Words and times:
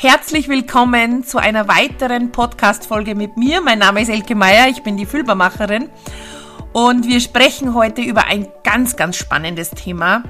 Herzlich 0.00 0.48
willkommen 0.48 1.24
zu 1.24 1.38
einer 1.38 1.66
weiteren 1.66 2.30
Podcast-Folge 2.30 3.16
mit 3.16 3.36
mir. 3.36 3.60
Mein 3.60 3.80
Name 3.80 4.00
ist 4.00 4.08
Elke 4.08 4.36
Meier, 4.36 4.68
ich 4.68 4.84
bin 4.84 4.96
die 4.96 5.06
Fühlbarmacherin 5.06 5.88
und 6.72 7.08
wir 7.08 7.18
sprechen 7.18 7.74
heute 7.74 8.02
über 8.02 8.26
ein 8.28 8.46
ganz, 8.62 8.94
ganz 8.94 9.16
spannendes 9.16 9.70
Thema, 9.70 10.22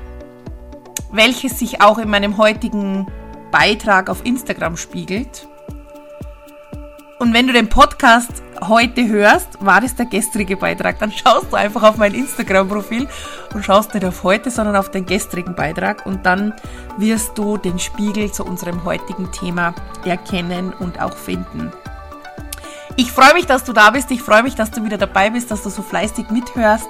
welches 1.12 1.58
sich 1.58 1.82
auch 1.82 1.98
in 1.98 2.08
meinem 2.08 2.38
heutigen 2.38 3.08
Beitrag 3.50 4.08
auf 4.08 4.24
Instagram 4.24 4.78
spiegelt. 4.78 5.46
Und 7.18 7.34
wenn 7.34 7.48
du 7.48 7.52
den 7.52 7.68
Podcast 7.68 8.30
heute 8.60 9.08
hörst, 9.08 9.64
war 9.64 9.80
das 9.80 9.96
der 9.96 10.06
gestrige 10.06 10.56
Beitrag, 10.56 11.00
dann 11.00 11.10
schaust 11.10 11.50
du 11.50 11.56
einfach 11.56 11.82
auf 11.82 11.96
mein 11.96 12.14
Instagram-Profil 12.14 13.08
und 13.52 13.64
schaust 13.64 13.92
nicht 13.92 14.06
auf 14.06 14.22
heute, 14.22 14.52
sondern 14.52 14.76
auf 14.76 14.92
den 14.92 15.04
gestrigen 15.04 15.56
Beitrag 15.56 16.06
und 16.06 16.24
dann 16.24 16.54
wirst 16.96 17.36
du 17.36 17.56
den 17.56 17.80
Spiegel 17.80 18.30
zu 18.30 18.44
unserem 18.44 18.84
heutigen 18.84 19.32
Thema 19.32 19.74
erkennen 20.04 20.72
und 20.78 21.00
auch 21.00 21.16
finden. 21.16 21.72
Ich 22.94 23.10
freue 23.10 23.34
mich, 23.34 23.46
dass 23.46 23.64
du 23.64 23.72
da 23.72 23.90
bist. 23.90 24.10
Ich 24.12 24.22
freue 24.22 24.44
mich, 24.44 24.54
dass 24.54 24.70
du 24.70 24.84
wieder 24.84 24.98
dabei 24.98 25.30
bist, 25.30 25.50
dass 25.50 25.62
du 25.64 25.70
so 25.70 25.82
fleißig 25.82 26.30
mithörst 26.30 26.88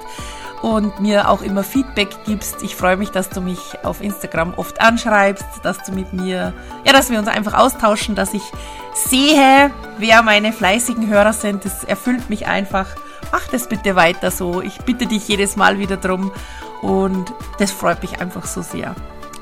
und 0.61 0.99
mir 0.99 1.29
auch 1.29 1.41
immer 1.41 1.63
Feedback 1.63 2.09
gibst. 2.25 2.63
Ich 2.63 2.75
freue 2.75 2.97
mich, 2.97 3.11
dass 3.11 3.29
du 3.29 3.41
mich 3.41 3.59
auf 3.83 4.01
Instagram 4.01 4.53
oft 4.55 4.81
anschreibst, 4.81 5.45
dass 5.63 5.81
du 5.83 5.93
mit 5.93 6.13
mir, 6.13 6.53
ja, 6.85 6.93
dass 6.93 7.09
wir 7.09 7.19
uns 7.19 7.27
einfach 7.27 7.53
austauschen, 7.53 8.15
dass 8.15 8.33
ich 8.33 8.43
sehe, 8.93 9.71
wer 9.97 10.21
meine 10.21 10.51
fleißigen 10.51 11.07
Hörer 11.07 11.33
sind. 11.33 11.65
Das 11.65 11.83
erfüllt 11.83 12.29
mich 12.29 12.47
einfach. 12.47 12.87
Mach 13.31 13.47
das 13.47 13.67
bitte 13.67 13.95
weiter 13.95 14.31
so. 14.31 14.61
Ich 14.61 14.77
bitte 14.79 15.05
dich 15.05 15.27
jedes 15.27 15.55
Mal 15.55 15.79
wieder 15.79 15.97
drum 15.97 16.31
und 16.81 17.33
das 17.57 17.71
freut 17.71 18.01
mich 18.01 18.19
einfach 18.19 18.45
so 18.45 18.61
sehr. 18.61 18.95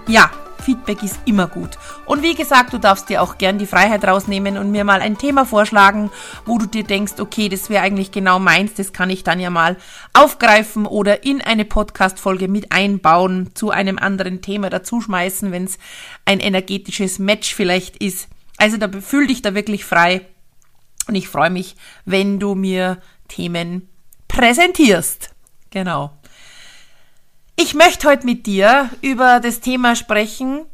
Ja, 0.07 0.29
Feedback 0.61 1.03
ist 1.03 1.19
immer 1.25 1.47
gut. 1.47 1.77
Und 2.05 2.23
wie 2.23 2.35
gesagt, 2.35 2.73
du 2.73 2.77
darfst 2.77 3.09
dir 3.09 3.21
auch 3.21 3.37
gern 3.37 3.57
die 3.57 3.65
Freiheit 3.65 4.05
rausnehmen 4.05 4.57
und 4.57 4.71
mir 4.71 4.83
mal 4.83 5.01
ein 5.01 5.17
Thema 5.17 5.45
vorschlagen, 5.45 6.11
wo 6.45 6.57
du 6.57 6.65
dir 6.65 6.83
denkst, 6.83 7.13
okay, 7.19 7.49
das 7.49 7.69
wäre 7.69 7.83
eigentlich 7.83 8.11
genau 8.11 8.39
meins, 8.39 8.73
das 8.73 8.93
kann 8.93 9.09
ich 9.09 9.23
dann 9.23 9.39
ja 9.39 9.49
mal 9.49 9.77
aufgreifen 10.13 10.85
oder 10.85 11.23
in 11.23 11.41
eine 11.41 11.65
Podcast-Folge 11.65 12.47
mit 12.47 12.71
einbauen, 12.71 13.51
zu 13.53 13.71
einem 13.71 13.97
anderen 13.97 14.41
Thema 14.41 14.69
dazuschmeißen, 14.69 15.51
wenn 15.51 15.65
es 15.65 15.77
ein 16.25 16.39
energetisches 16.39 17.19
Match 17.19 17.53
vielleicht 17.53 17.97
ist. 17.97 18.27
Also 18.57 18.77
da 18.77 18.89
fühl 19.01 19.27
dich 19.27 19.41
da 19.41 19.53
wirklich 19.53 19.85
frei. 19.85 20.25
Und 21.07 21.15
ich 21.15 21.29
freue 21.29 21.49
mich, 21.49 21.75
wenn 22.05 22.39
du 22.39 22.55
mir 22.55 22.97
Themen 23.27 23.87
präsentierst. 24.27 25.29
Genau. 25.69 26.16
Ich 27.59 27.73
möchte 27.73 28.07
heute 28.07 28.27
mit 28.27 28.45
dir 28.45 28.91
über 29.01 29.39
das 29.39 29.61
Thema 29.61 29.95
sprechen, 29.95 30.67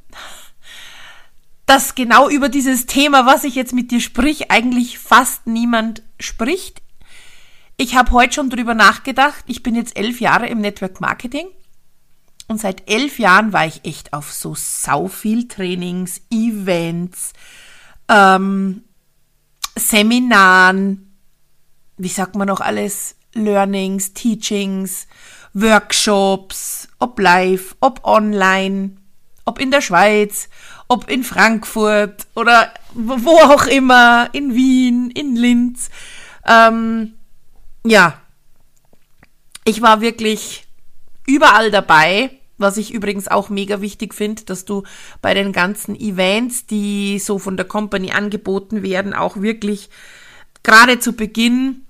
dass 1.66 1.96
genau 1.96 2.28
über 2.28 2.50
dieses 2.50 2.88
Thema, 2.88 3.26
was 3.26 3.46
ich 3.46 3.56
jetzt 3.56 3.72
mit 3.72 3.90
dir 3.90 4.02
sprich, 4.02 4.52
eigentlich 4.52 5.00
fast 5.00 5.48
niemand 5.48 6.04
spricht. 6.20 6.82
Ich 7.78 7.96
habe 7.96 8.12
heute 8.12 8.34
schon 8.34 8.50
drüber 8.50 8.74
nachgedacht. 8.74 9.46
Ich 9.48 9.64
bin 9.64 9.76
jetzt 9.76 9.96
elf 9.96 10.20
Jahre 10.20 10.48
im 10.48 10.60
Network 10.60 11.00
Marketing 11.00 11.48
und 12.50 12.60
seit 12.60 12.90
elf 12.92 13.18
Jahren 13.18 13.54
war 13.54 13.66
ich 13.66 13.86
echt 13.86 14.12
auf 14.12 14.34
so 14.34 14.54
sau 14.54 15.08
viel 15.08 15.48
Trainings, 15.48 16.20
Events, 16.32 17.32
ähm, 18.10 18.84
Seminaren, 19.78 21.18
wie 21.96 22.10
sagt 22.10 22.36
man 22.36 22.50
noch 22.50 22.60
alles, 22.60 23.16
Learnings, 23.34 24.12
Teachings, 24.14 25.08
Workshops, 25.54 26.88
ob 27.00 27.20
live, 27.20 27.76
ob 27.80 28.04
online, 28.04 28.98
ob 29.46 29.60
in 29.60 29.72
der 29.72 29.82
Schweiz, 29.82 30.50
ob 30.88 31.10
in 31.10 31.24
Frankfurt 31.24 32.28
oder 32.36 32.74
wo 32.94 33.38
auch 33.38 33.66
immer, 33.66 34.30
in 34.34 34.56
Wien, 34.56 35.12
in 35.12 35.36
Linz. 35.36 35.90
Ähm, 36.48 37.14
ja, 37.86 38.20
ich 39.66 39.82
war 39.82 40.02
wirklich 40.02 40.66
überall 41.26 41.72
dabei, 41.72 42.32
was 42.58 42.78
ich 42.78 42.94
übrigens 42.94 43.28
auch 43.28 43.50
mega 43.50 43.82
wichtig 43.82 44.14
finde, 44.14 44.44
dass 44.44 44.66
du 44.66 44.84
bei 45.22 45.34
den 45.34 45.52
ganzen 45.52 45.96
Events, 45.96 46.66
die 46.66 47.20
so 47.20 47.40
von 47.40 47.58
der 47.58 47.66
Company 47.66 48.12
angeboten 48.12 48.84
werden, 48.84 49.14
auch 49.14 49.38
wirklich 49.38 49.90
gerade 50.64 51.00
zu 51.00 51.14
Beginn 51.14 51.86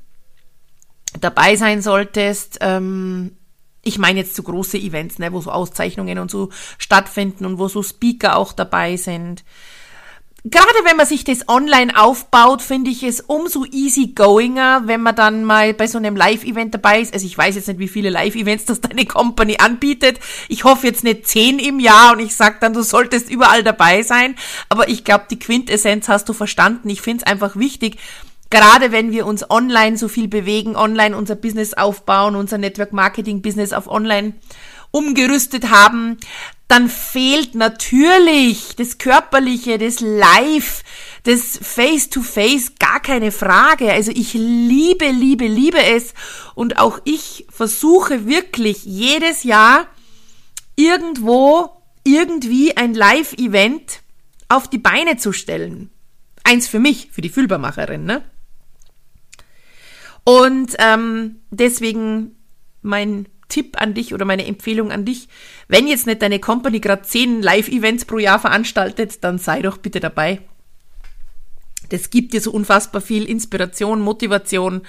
dabei 1.20 1.56
sein 1.56 1.82
solltest. 1.82 2.58
Ähm, 2.62 3.38
ich 3.84 3.98
meine 3.98 4.20
jetzt 4.20 4.36
so 4.36 4.44
große 4.44 4.78
Events, 4.78 5.20
ne, 5.20 5.32
wo 5.34 5.42
so 5.42 5.52
Auszeichnungen 5.52 6.18
und 6.18 6.32
so 6.32 6.50
stattfinden 6.78 7.46
und 7.46 7.60
wo 7.60 7.68
so 7.68 7.84
Speaker 7.84 8.38
auch 8.38 8.54
dabei 8.54 8.96
sind. 8.98 9.44
Gerade 10.46 10.68
wenn 10.84 10.98
man 10.98 11.06
sich 11.06 11.24
das 11.24 11.48
online 11.48 11.98
aufbaut, 11.98 12.62
finde 12.62 12.92
ich 12.92 13.04
es 13.04 13.22
umso 13.22 13.64
easygoinger, 13.64 14.82
wenn 14.88 15.02
man 15.02 15.16
dann 15.16 15.46
mal 15.46 15.74
bei 15.74 15.88
so 15.88 15.98
einem 15.98 16.18
Live-Event 16.18 16.74
dabei 16.74 17.00
ist. 17.00 17.14
Also 17.14 17.26
ich 17.26 17.38
weiß 17.38 17.56
jetzt 17.56 17.70
nicht, 17.70 17.80
wie 17.80 17.88
viele 17.88 18.10
Live-Events 18.10 18.66
das 18.66 18.82
deine 18.82 19.06
Company 19.06 19.56
anbietet. 19.60 20.20
Ich 20.50 20.66
hoffe 20.66 20.88
jetzt 20.88 21.06
nicht 21.06 21.28
zehn 21.28 21.60
im 21.60 21.80
Jahr 21.80 22.12
und 22.12 22.20
ich 22.20 22.36
sag 22.36 22.60
dann, 22.60 22.74
du 22.74 22.82
solltest 22.82 23.30
überall 23.30 23.64
dabei 23.64 24.04
sein. 24.04 24.36
Aber 24.68 24.90
ich 24.90 25.06
glaube, 25.06 25.28
die 25.30 25.40
Quintessenz 25.40 26.10
hast 26.10 26.28
du 26.28 26.34
verstanden. 26.34 26.90
Ich 26.90 27.02
finde 27.02 27.24
es 27.24 27.32
einfach 27.32 27.56
wichtig, 27.56 27.98
gerade 28.54 28.92
wenn 28.92 29.12
wir 29.12 29.26
uns 29.26 29.50
online 29.50 29.98
so 29.98 30.08
viel 30.08 30.28
bewegen, 30.28 30.76
online 30.76 31.18
unser 31.18 31.36
Business 31.36 31.74
aufbauen, 31.74 32.36
unser 32.36 32.60
Network 32.60 32.94
Marketing 32.94 33.42
Business 33.42 33.74
auf 33.74 33.88
online 33.88 34.36
umgerüstet 34.92 35.72
haben, 35.72 36.18
dann 36.68 36.88
fehlt 36.88 37.56
natürlich 37.56 38.76
das 38.76 39.00
Körperliche, 39.00 39.80
das 39.80 40.02
Live, 40.02 40.84
das 41.24 41.58
Face-to-Face, 41.60 42.74
gar 42.80 43.00
keine 43.00 43.32
Frage. 43.32 43.92
Also 43.92 44.12
ich 44.12 44.34
liebe, 44.34 45.08
liebe, 45.08 45.48
liebe 45.48 45.84
es 45.84 46.14
und 46.54 46.78
auch 46.78 47.00
ich 47.06 47.48
versuche 47.50 48.28
wirklich 48.28 48.84
jedes 48.86 49.44
Jahr 49.44 49.88
irgendwo 50.76 51.72
irgendwie 52.04 52.78
ein 52.78 52.94
Live-Event 52.94 54.02
auf 54.48 54.68
die 54.68 54.78
Beine 54.78 55.18
zu 55.18 55.34
stellen. 55.34 55.90
Eins 56.44 56.68
für 56.68 56.80
mich, 56.80 57.10
für 57.12 57.22
die 57.22 57.30
Fühlbarmacherin, 57.30 58.06
ne? 58.06 58.22
Und 60.24 60.76
ähm, 60.80 61.38
deswegen 61.52 62.36
mein 62.82 63.28
Tipp 63.50 63.80
an 63.82 63.94
dich 63.94 64.14
oder 64.14 64.26
meine 64.26 64.46
Empfehlung 64.46 64.92
an 64.92 65.06
dich, 65.06 65.28
wenn 65.68 65.88
jetzt 65.88 66.08
nicht 66.08 66.22
deine 66.22 66.40
Company 66.40 66.80
gerade 66.80 67.04
zehn 67.04 67.42
Live-Events 67.42 68.06
pro 68.06 68.18
Jahr 68.18 68.40
veranstaltet, 68.40 69.24
dann 69.24 69.38
sei 69.38 69.62
doch 69.62 69.78
bitte 69.78 70.00
dabei. 70.00 70.42
Das 71.90 72.10
gibt 72.10 72.34
dir 72.34 72.42
so 72.42 72.52
unfassbar 72.52 73.02
viel 73.02 73.26
Inspiration, 73.26 74.02
Motivation 74.02 74.82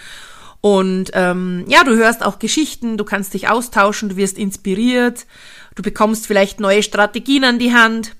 und 0.65 1.11
ähm, 1.13 1.67
ja, 1.69 1.85
du 1.85 1.95
hörst 1.95 2.25
auch 2.25 2.39
Geschichten, 2.39 2.97
du 2.97 3.05
kannst 3.05 3.35
dich 3.35 3.51
austauschen, 3.51 4.09
du 4.09 4.17
wirst 4.17 4.39
inspiriert, 4.39 5.27
du 5.75 5.83
bekommst 5.83 6.27
vielleicht 6.27 6.59
neue 6.59 6.83
Strategien 6.83 7.45
an 7.45 7.59
die 7.59 7.75
Hand. 7.75 8.17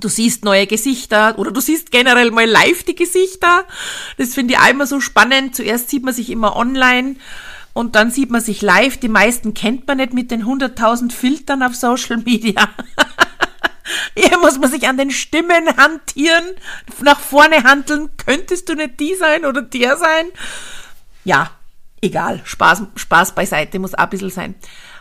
Du 0.00 0.08
siehst 0.08 0.44
neue 0.44 0.66
Gesichter 0.66 1.38
oder 1.38 1.50
du 1.50 1.60
siehst 1.60 1.90
generell 1.90 2.30
mal 2.30 2.46
live 2.46 2.84
die 2.84 2.94
Gesichter. 2.94 3.64
Das 4.18 4.34
finde 4.34 4.54
ich 4.54 4.60
einmal 4.60 4.86
so 4.86 5.00
spannend. 5.00 5.54
Zuerst 5.54 5.90
sieht 5.90 6.04
man 6.04 6.14
sich 6.14 6.30
immer 6.30 6.56
online 6.56 7.16
und 7.72 7.94
dann 7.94 8.10
sieht 8.10 8.30
man 8.30 8.40
sich 8.40 8.62
live. 8.62 8.98
Die 8.98 9.08
meisten 9.08 9.54
kennt 9.54 9.86
man 9.86 9.98
nicht 9.98 10.12
mit 10.12 10.30
den 10.30 10.44
100.000 10.44 11.12
Filtern 11.12 11.62
auf 11.62 11.74
Social 11.74 12.18
Media. 12.18 12.68
Hier 14.16 14.38
muss 14.38 14.58
man 14.58 14.70
sich 14.70 14.88
an 14.88 14.96
den 14.96 15.10
Stimmen 15.10 15.76
hantieren, 15.76 16.44
nach 17.02 17.20
vorne 17.20 17.64
handeln. 17.64 18.10
Könntest 18.16 18.68
du 18.68 18.74
nicht 18.74 18.98
die 18.98 19.14
sein 19.14 19.44
oder 19.44 19.62
der 19.62 19.96
sein? 19.96 20.26
Ja, 21.24 21.50
egal. 22.00 22.40
Spaß, 22.44 22.82
Spaß 22.96 23.34
beiseite 23.34 23.78
muss 23.78 23.94
auch 23.94 24.04
ein 24.04 24.10
bisschen 24.10 24.30
sein. 24.30 24.54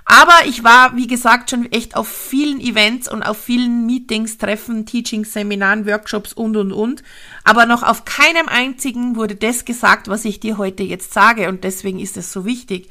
Aber 0.05 0.45
ich 0.45 0.63
war, 0.63 0.95
wie 0.95 1.07
gesagt, 1.07 1.49
schon 1.49 1.71
echt 1.71 1.95
auf 1.95 2.07
vielen 2.07 2.61
Events 2.61 3.11
und 3.11 3.23
auf 3.23 3.37
vielen 3.37 3.87
Meetings, 3.87 4.37
Treffen, 4.37 4.85
Teachings, 4.85 5.33
Seminaren, 5.33 5.87
Workshops 5.87 6.31
und, 6.31 6.55
und, 6.55 6.71
und. 6.71 7.03
Aber 7.43 7.65
noch 7.65 7.81
auf 7.81 8.05
keinem 8.05 8.47
einzigen 8.47 9.15
wurde 9.15 9.35
das 9.35 9.65
gesagt, 9.65 10.07
was 10.07 10.23
ich 10.23 10.39
dir 10.39 10.59
heute 10.59 10.83
jetzt 10.83 11.11
sage. 11.11 11.49
Und 11.49 11.63
deswegen 11.63 11.99
ist 11.99 12.17
es 12.17 12.31
so 12.31 12.45
wichtig, 12.45 12.89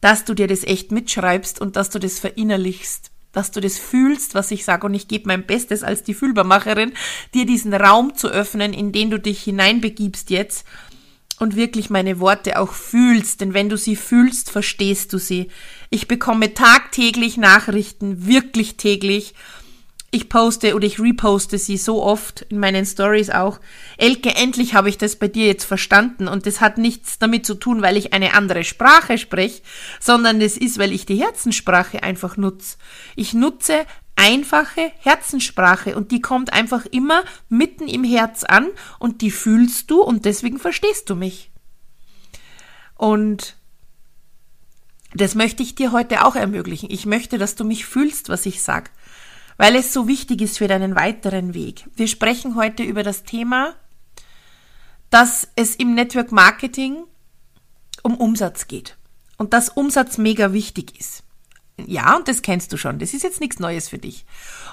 dass 0.00 0.24
du 0.24 0.32
dir 0.32 0.46
das 0.48 0.64
echt 0.64 0.92
mitschreibst 0.92 1.60
und 1.60 1.76
dass 1.76 1.90
du 1.90 1.98
das 1.98 2.18
verinnerlichst 2.18 3.10
dass 3.34 3.50
du 3.50 3.60
das 3.60 3.78
fühlst, 3.78 4.36
was 4.36 4.52
ich 4.52 4.64
sage. 4.64 4.86
Und 4.86 4.94
ich 4.94 5.08
gebe 5.08 5.26
mein 5.26 5.44
Bestes 5.44 5.82
als 5.82 6.04
die 6.04 6.14
Fühlbarmacherin, 6.14 6.92
dir 7.34 7.44
diesen 7.44 7.74
Raum 7.74 8.14
zu 8.14 8.28
öffnen, 8.28 8.72
in 8.72 8.92
den 8.92 9.10
du 9.10 9.18
dich 9.18 9.42
hineinbegibst 9.42 10.30
jetzt 10.30 10.64
und 11.38 11.56
wirklich 11.56 11.90
meine 11.90 12.20
Worte 12.20 12.58
auch 12.58 12.72
fühlst, 12.72 13.40
denn 13.40 13.54
wenn 13.54 13.68
du 13.68 13.76
sie 13.76 13.96
fühlst, 13.96 14.50
verstehst 14.50 15.12
du 15.12 15.18
sie. 15.18 15.48
Ich 15.90 16.08
bekomme 16.08 16.54
tagtäglich 16.54 17.36
Nachrichten, 17.36 18.26
wirklich 18.26 18.76
täglich. 18.76 19.34
Ich 20.14 20.28
poste 20.28 20.76
oder 20.76 20.86
ich 20.86 21.00
reposte 21.00 21.58
sie 21.58 21.76
so 21.76 22.00
oft 22.00 22.42
in 22.42 22.60
meinen 22.60 22.86
Stories 22.86 23.30
auch. 23.30 23.58
Elke, 23.98 24.32
endlich 24.36 24.74
habe 24.74 24.88
ich 24.88 24.96
das 24.96 25.16
bei 25.16 25.26
dir 25.26 25.48
jetzt 25.48 25.64
verstanden 25.64 26.28
und 26.28 26.46
das 26.46 26.60
hat 26.60 26.78
nichts 26.78 27.18
damit 27.18 27.44
zu 27.44 27.56
tun, 27.56 27.82
weil 27.82 27.96
ich 27.96 28.12
eine 28.12 28.34
andere 28.34 28.62
Sprache 28.62 29.18
spreche, 29.18 29.62
sondern 29.98 30.40
es 30.40 30.56
ist, 30.56 30.78
weil 30.78 30.92
ich 30.92 31.04
die 31.04 31.16
Herzenssprache 31.16 32.04
einfach 32.04 32.36
nutze. 32.36 32.76
Ich 33.16 33.34
nutze 33.34 33.86
einfache 34.16 34.92
Herzenssprache 35.00 35.96
und 35.96 36.10
die 36.12 36.20
kommt 36.20 36.52
einfach 36.52 36.86
immer 36.86 37.24
mitten 37.48 37.88
im 37.88 38.04
Herz 38.04 38.44
an 38.44 38.68
und 38.98 39.22
die 39.22 39.30
fühlst 39.30 39.90
du 39.90 40.02
und 40.02 40.24
deswegen 40.24 40.58
verstehst 40.58 41.10
du 41.10 41.16
mich. 41.16 41.50
Und 42.96 43.56
das 45.14 45.34
möchte 45.34 45.62
ich 45.62 45.74
dir 45.74 45.92
heute 45.92 46.24
auch 46.24 46.36
ermöglichen. 46.36 46.90
Ich 46.90 47.06
möchte, 47.06 47.38
dass 47.38 47.54
du 47.54 47.64
mich 47.64 47.86
fühlst, 47.86 48.28
was 48.28 48.46
ich 48.46 48.62
sag, 48.62 48.90
weil 49.56 49.76
es 49.76 49.92
so 49.92 50.08
wichtig 50.08 50.40
ist 50.40 50.58
für 50.58 50.68
deinen 50.68 50.94
weiteren 50.96 51.54
Weg. 51.54 51.88
Wir 51.94 52.08
sprechen 52.08 52.56
heute 52.56 52.82
über 52.82 53.02
das 53.02 53.24
Thema, 53.24 53.74
dass 55.10 55.48
es 55.54 55.76
im 55.76 55.94
Network 55.94 56.32
Marketing 56.32 57.04
um 58.02 58.16
Umsatz 58.16 58.66
geht 58.68 58.96
und 59.38 59.52
dass 59.52 59.68
Umsatz 59.68 60.18
mega 60.18 60.52
wichtig 60.52 60.98
ist. 60.98 61.23
Ja, 61.76 62.16
und 62.16 62.28
das 62.28 62.42
kennst 62.42 62.72
du 62.72 62.76
schon. 62.76 62.98
Das 62.98 63.14
ist 63.14 63.22
jetzt 63.22 63.40
nichts 63.40 63.58
Neues 63.58 63.88
für 63.88 63.98
dich. 63.98 64.24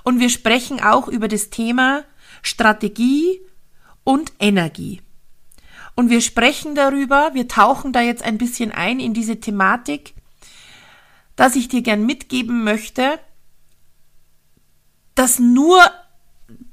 Und 0.03 0.19
wir 0.19 0.29
sprechen 0.29 0.81
auch 0.81 1.07
über 1.07 1.27
das 1.27 1.49
Thema 1.49 2.03
Strategie 2.41 3.41
und 4.03 4.33
Energie. 4.39 5.01
Und 5.95 6.09
wir 6.09 6.21
sprechen 6.21 6.75
darüber, 6.75 7.33
wir 7.33 7.47
tauchen 7.47 7.91
da 7.91 8.01
jetzt 8.01 8.23
ein 8.23 8.37
bisschen 8.37 8.71
ein 8.71 8.99
in 8.99 9.13
diese 9.13 9.39
Thematik, 9.39 10.13
dass 11.35 11.55
ich 11.55 11.67
dir 11.67 11.81
gern 11.81 12.05
mitgeben 12.05 12.63
möchte, 12.63 13.19
dass 15.15 15.39
nur 15.39 15.81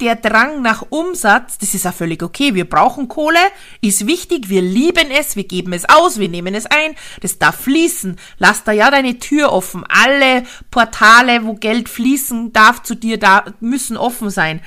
der 0.00 0.16
Drang 0.16 0.62
nach 0.62 0.84
Umsatz, 0.90 1.58
das 1.58 1.74
ist 1.74 1.84
ja 1.84 1.92
völlig 1.92 2.22
okay. 2.22 2.54
Wir 2.54 2.68
brauchen 2.68 3.08
Kohle, 3.08 3.38
ist 3.80 4.06
wichtig, 4.06 4.48
wir 4.48 4.62
lieben 4.62 5.10
es, 5.10 5.36
wir 5.36 5.44
geben 5.44 5.72
es 5.72 5.88
aus, 5.88 6.18
wir 6.18 6.28
nehmen 6.28 6.54
es 6.54 6.66
ein, 6.66 6.94
das 7.20 7.38
darf 7.38 7.56
fließen. 7.62 8.16
Lass 8.38 8.64
da 8.64 8.72
ja 8.72 8.90
deine 8.90 9.18
Tür 9.18 9.52
offen. 9.52 9.84
Alle 9.88 10.44
Portale, 10.70 11.44
wo 11.44 11.54
Geld 11.54 11.88
fließen 11.88 12.52
darf 12.52 12.82
zu 12.82 12.94
dir, 12.94 13.18
da 13.18 13.44
müssen 13.60 13.96
offen 13.96 14.30
sein. 14.30 14.60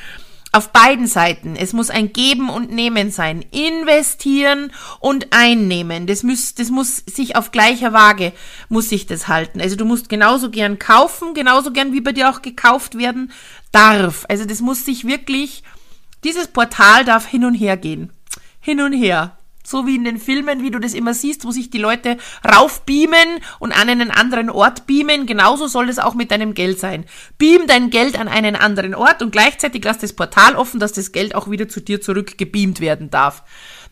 Auf 0.54 0.74
beiden 0.74 1.08
Seiten. 1.08 1.56
Es 1.56 1.72
muss 1.72 1.90
ein 1.90 2.12
Geben 2.12 2.50
und 2.50 2.72
Nehmen 2.72 3.10
sein. 3.10 3.46
Investieren 3.52 4.74
und 5.00 5.28
einnehmen. 5.32 6.08
Das 6.08 6.24
muss, 6.24 6.56
das 6.56 6.70
muss 6.70 6.98
sich 6.98 7.38
auf 7.38 7.52
gleicher 7.52 7.94
Waage, 7.94 8.34
muss 8.68 8.90
sich 8.90 9.06
das 9.06 9.30
halten. 9.30 9.62
Also 9.62 9.78
du 9.78 9.86
musst 9.86 10.10
genauso 10.10 10.50
gern 10.50 10.78
kaufen, 10.78 11.34
genauso 11.34 11.72
gern 11.72 11.94
wie 11.94 12.02
bei 12.02 12.12
dir 12.12 12.30
auch 12.30 12.42
gekauft 12.42 12.98
werden 12.98 13.32
darf. 13.72 14.26
Also 14.28 14.44
das 14.44 14.60
muss 14.60 14.84
sich 14.84 15.08
wirklich, 15.08 15.64
dieses 16.26 16.48
Portal 16.48 17.06
darf 17.06 17.26
hin 17.26 17.46
und 17.46 17.56
her 17.56 17.78
gehen. 17.78 18.12
Hin 18.60 18.82
und 18.82 18.92
her. 18.94 19.38
So 19.64 19.86
wie 19.88 19.96
in 19.96 20.04
den 20.04 20.18
Filmen, 20.18 20.64
wie 20.64 20.72
du 20.72 20.80
das 20.80 20.94
immer 20.94 21.14
siehst, 21.14 21.46
wo 21.46 21.52
sich 21.52 21.70
die 21.70 21.78
Leute 21.78 22.18
raufbeamen 22.48 23.40
und 23.60 23.72
an 23.72 23.90
einen 23.90 24.12
anderen 24.12 24.50
Ort 24.50 24.88
beamen. 24.88 25.26
Genauso 25.26 25.68
soll 25.68 25.90
es 25.90 26.00
auch 26.00 26.14
mit 26.14 26.32
deinem 26.32 26.54
Geld 26.54 26.80
sein. 26.80 27.06
Beam 27.38 27.68
dein 27.68 27.90
Geld 27.90 28.20
an 28.20 28.28
einen 28.28 28.56
anderen 28.56 28.96
Ort 28.96 29.22
und 29.22 29.32
gleichzeitig 29.32 29.84
lass 29.84 30.00
das 30.00 30.14
Portal 30.14 30.56
offen, 30.56 30.80
dass 30.80 30.94
das 30.94 31.12
Geld 31.12 31.36
auch 31.36 31.50
wieder 31.50 31.68
zu 31.68 31.82
dir 31.82 32.02
zurückgebeamt 32.02 32.80
werden 32.80 33.10
darf. 33.10 33.44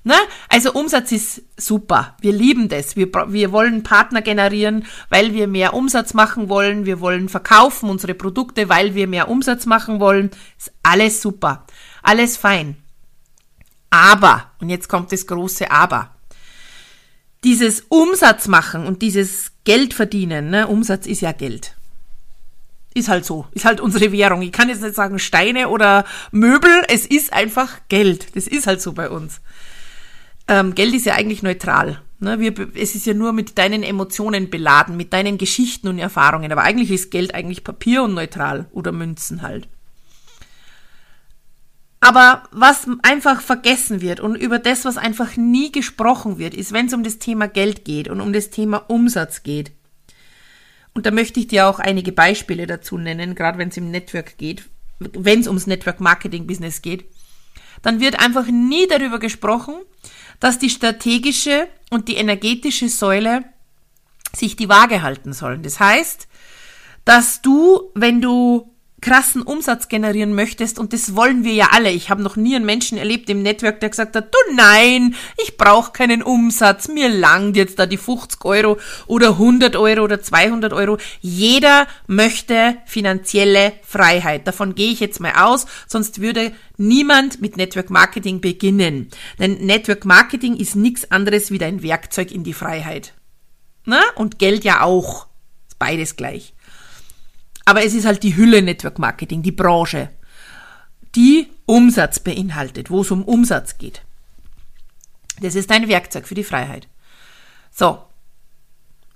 Ne? 0.03 0.15
Also 0.47 0.73
Umsatz 0.73 1.11
ist 1.11 1.43
super. 1.57 2.15
Wir 2.21 2.31
lieben 2.31 2.69
das. 2.69 2.95
Wir, 2.95 3.09
wir 3.27 3.51
wollen 3.51 3.83
Partner 3.83 4.21
generieren, 4.21 4.85
weil 5.09 5.33
wir 5.33 5.47
mehr 5.47 5.73
Umsatz 5.73 6.13
machen 6.13 6.47
wollen. 6.47 6.85
Wir 6.85 7.01
wollen 7.01 7.27
verkaufen 7.27 7.89
unsere 7.89 8.13
Produkte, 8.13 8.69
weil 8.69 8.95
wir 8.95 9.07
mehr 9.07 9.29
Umsatz 9.29 9.65
machen 9.65 9.99
wollen. 9.99 10.31
Ist 10.57 10.71
alles 10.83 11.21
super. 11.21 11.65
Alles 12.01 12.37
fein. 12.37 12.77
Aber, 13.89 14.51
und 14.59 14.69
jetzt 14.69 14.87
kommt 14.87 15.11
das 15.11 15.27
große 15.27 15.71
Aber. 15.71 16.15
Dieses 17.43 17.85
Umsatz 17.89 18.47
machen 18.47 18.85
und 18.85 19.01
dieses 19.01 19.51
Geld 19.63 19.93
verdienen, 19.93 20.49
ne? 20.49 20.67
Umsatz 20.67 21.07
ist 21.07 21.21
ja 21.21 21.31
Geld. 21.31 21.75
Ist 22.93 23.07
halt 23.07 23.23
so. 23.23 23.47
Ist 23.51 23.65
halt 23.65 23.79
unsere 23.79 24.11
Währung. 24.11 24.41
Ich 24.41 24.51
kann 24.51 24.69
jetzt 24.69 24.81
nicht 24.81 24.95
sagen 24.95 25.19
Steine 25.19 25.69
oder 25.69 26.05
Möbel. 26.31 26.83
Es 26.87 27.05
ist 27.05 27.31
einfach 27.31 27.79
Geld. 27.87 28.35
Das 28.35 28.47
ist 28.47 28.67
halt 28.67 28.81
so 28.81 28.93
bei 28.93 29.09
uns. 29.09 29.41
Ähm, 30.47 30.73
Geld 30.75 30.93
ist 30.95 31.05
ja 31.05 31.13
eigentlich 31.13 31.43
neutral. 31.43 32.01
Ne? 32.19 32.39
Wir, 32.39 32.53
es 32.75 32.95
ist 32.95 33.05
ja 33.05 33.13
nur 33.13 33.31
mit 33.31 33.57
deinen 33.57 33.83
Emotionen 33.83 34.49
beladen, 34.49 34.97
mit 34.97 35.13
deinen 35.13 35.37
Geschichten 35.37 35.87
und 35.87 35.99
Erfahrungen. 35.99 36.51
Aber 36.51 36.63
eigentlich 36.63 36.91
ist 36.91 37.11
Geld 37.11 37.35
eigentlich 37.35 37.63
Papier 37.63 38.03
und 38.03 38.15
neutral 38.15 38.65
oder 38.71 38.91
Münzen 38.91 39.43
halt. 39.43 39.67
Aber 42.01 42.43
was 42.51 42.87
einfach 43.03 43.41
vergessen 43.41 44.01
wird 44.01 44.19
und 44.19 44.35
über 44.35 44.57
das, 44.57 44.85
was 44.85 44.97
einfach 44.97 45.35
nie 45.35 45.71
gesprochen 45.71 46.37
wird, 46.37 46.53
ist, 46.53 46.71
wenn 46.71 46.85
es 46.85 46.93
um 46.93 47.03
das 47.03 47.19
Thema 47.19 47.47
Geld 47.47 47.83
geht 47.83 48.07
und 48.07 48.21
um 48.21 48.31
das 48.31 48.49
Thema 48.49 48.77
Umsatz 48.89 49.43
geht. 49.43 49.71
Und 50.93 51.05
da 51.05 51.11
möchte 51.11 51.39
ich 51.39 51.47
dir 51.47 51.67
auch 51.67 51.79
einige 51.79 52.11
Beispiele 52.11 52.67
dazu 52.67 52.97
nennen, 52.97 53.35
gerade 53.35 53.57
wenn 53.57 53.69
es 53.69 53.77
im 53.77 53.91
Network 53.91 54.37
geht, 54.37 54.63
wenn 54.99 55.41
es 55.41 55.47
ums 55.47 55.67
Network 55.67 55.99
Marketing 55.99 56.47
Business 56.47 56.81
geht. 56.81 57.05
Dann 57.81 57.99
wird 57.99 58.19
einfach 58.19 58.47
nie 58.47 58.87
darüber 58.87 59.19
gesprochen, 59.19 59.75
dass 60.39 60.59
die 60.59 60.69
strategische 60.69 61.67
und 61.89 62.07
die 62.07 62.15
energetische 62.15 62.89
Säule 62.89 63.43
sich 64.33 64.55
die 64.55 64.69
Waage 64.69 65.01
halten 65.01 65.33
sollen. 65.33 65.63
Das 65.63 65.79
heißt, 65.79 66.27
dass 67.05 67.41
du, 67.41 67.91
wenn 67.95 68.21
du 68.21 68.73
krassen 69.01 69.41
Umsatz 69.41 69.87
generieren 69.87 70.33
möchtest, 70.35 70.79
und 70.79 70.93
das 70.93 71.15
wollen 71.15 71.43
wir 71.43 71.53
ja 71.53 71.69
alle. 71.71 71.91
Ich 71.91 72.09
habe 72.09 72.21
noch 72.21 72.35
nie 72.35 72.55
einen 72.55 72.65
Menschen 72.65 72.97
erlebt 72.97 73.29
im 73.29 73.41
Network, 73.41 73.79
der 73.79 73.89
gesagt 73.89 74.15
hat, 74.15 74.33
du 74.33 74.55
nein, 74.55 75.15
ich 75.41 75.57
brauche 75.57 75.91
keinen 75.91 76.23
Umsatz, 76.23 76.87
mir 76.87 77.09
langt 77.09 77.55
jetzt 77.55 77.79
da 77.79 77.85
die 77.85 77.97
50 77.97 78.43
Euro 78.45 78.77
oder 79.07 79.29
100 79.29 79.75
Euro 79.75 80.03
oder 80.03 80.21
200 80.21 80.73
Euro. 80.73 80.97
Jeder 81.21 81.87
möchte 82.07 82.77
finanzielle 82.85 83.73
Freiheit. 83.83 84.47
Davon 84.47 84.75
gehe 84.75 84.91
ich 84.91 84.99
jetzt 84.99 85.19
mal 85.19 85.33
aus, 85.35 85.65
sonst 85.87 86.21
würde 86.21 86.51
niemand 86.77 87.41
mit 87.41 87.57
Network 87.57 87.89
Marketing 87.89 88.41
beginnen. 88.41 89.09
Denn 89.39 89.65
Network 89.65 90.05
Marketing 90.05 90.55
ist 90.55 90.75
nichts 90.75 91.11
anderes 91.11 91.51
wie 91.51 91.57
dein 91.57 91.83
Werkzeug 91.83 92.31
in 92.31 92.43
die 92.43 92.53
Freiheit. 92.53 93.13
Na? 93.85 94.01
Und 94.15 94.39
Geld 94.39 94.63
ja 94.63 94.81
auch. 94.81 95.27
Ist 95.67 95.79
beides 95.79 96.15
gleich. 96.15 96.53
Aber 97.65 97.83
es 97.83 97.93
ist 97.93 98.05
halt 98.05 98.23
die 98.23 98.35
Hülle 98.35 98.61
Network 98.61 98.99
Marketing, 98.99 99.41
die 99.43 99.51
Branche, 99.51 100.09
die 101.15 101.47
Umsatz 101.65 102.19
beinhaltet, 102.19 102.89
wo 102.89 103.01
es 103.01 103.11
um 103.11 103.23
Umsatz 103.23 103.77
geht. 103.77 104.01
Das 105.41 105.55
ist 105.55 105.71
ein 105.71 105.87
Werkzeug 105.87 106.27
für 106.27 106.35
die 106.35 106.43
Freiheit. 106.43 106.87
So. 107.71 107.99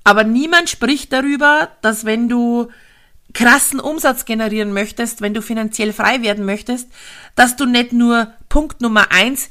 Aber 0.04 0.24
niemand 0.24 0.70
spricht 0.70 1.14
darüber, 1.14 1.70
dass 1.82 2.06
wenn 2.06 2.30
du 2.30 2.70
krassen 3.34 3.80
Umsatz 3.80 4.26
generieren 4.26 4.74
möchtest, 4.74 5.22
wenn 5.22 5.34
du 5.34 5.42
finanziell 5.42 5.94
frei 5.94 6.22
werden 6.22 6.46
möchtest, 6.46 6.90
dass 7.36 7.56
du 7.56 7.66
nicht 7.66 7.94
nur 7.94 8.34
Punkt 8.50 8.82
Nummer 8.82 9.12
eins 9.12 9.50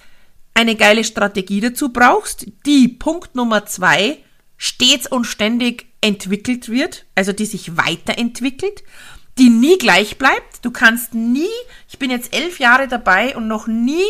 eine 0.55 0.77
geile 0.77 1.05
Strategie 1.05 1.61
dazu 1.61 1.93
brauchst, 1.93 2.47
die 2.67 2.89
Punkt 2.89 3.35
Nummer 3.35 3.67
zwei 3.67 4.19
stets 4.57 5.07
und 5.07 5.25
ständig 5.25 5.92
entwickelt 6.03 6.69
wird, 6.69 7.07
also 7.15 7.33
die 7.33 7.47
sich 7.47 7.77
weiterentwickelt, 7.77 8.83
die 9.39 9.49
nie 9.49 9.79
gleich 9.79 10.19
bleibt. 10.19 10.63
Du 10.63 10.71
kannst 10.71 11.15
nie, 11.15 11.49
ich 11.89 11.99
bin 11.99 12.11
jetzt 12.11 12.35
elf 12.35 12.59
Jahre 12.59 12.89
dabei 12.89 13.35
und 13.35 13.49
noch 13.49 13.67
nie, 13.67 14.05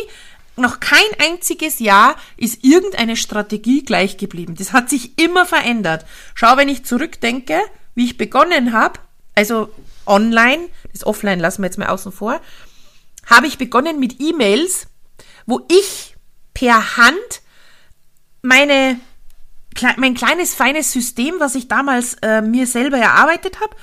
noch 0.55 0.79
kein 0.79 0.99
einziges 1.19 1.79
Jahr 1.79 2.15
ist 2.35 2.63
irgendeine 2.63 3.15
Strategie 3.15 3.83
gleich 3.83 4.17
geblieben. 4.17 4.55
Das 4.55 4.73
hat 4.73 4.89
sich 4.89 5.17
immer 5.17 5.45
verändert. 5.45 6.05
Schau, 6.35 6.57
wenn 6.57 6.69
ich 6.69 6.83
zurückdenke, 6.83 7.59
wie 7.95 8.05
ich 8.05 8.17
begonnen 8.17 8.73
habe, 8.73 8.99
also 9.35 9.69
online, 10.05 10.67
das 10.91 11.05
Offline 11.05 11.39
lassen 11.39 11.61
wir 11.61 11.67
jetzt 11.67 11.77
mal 11.77 11.87
außen 11.87 12.11
vor, 12.11 12.41
habe 13.25 13.47
ich 13.47 13.57
begonnen 13.57 13.99
mit 13.99 14.19
E-Mails, 14.19 14.87
wo 15.45 15.61
ich 15.69 16.15
per 16.53 16.97
Hand 16.97 17.41
meine 18.41 18.99
mein 19.97 20.13
kleines, 20.13 20.53
feines 20.53 20.91
System, 20.91 21.35
was 21.39 21.55
ich 21.55 21.67
damals 21.67 22.15
äh, 22.21 22.41
mir 22.41 22.67
selber 22.67 22.97
erarbeitet 22.97 23.59
habe, 23.59 23.75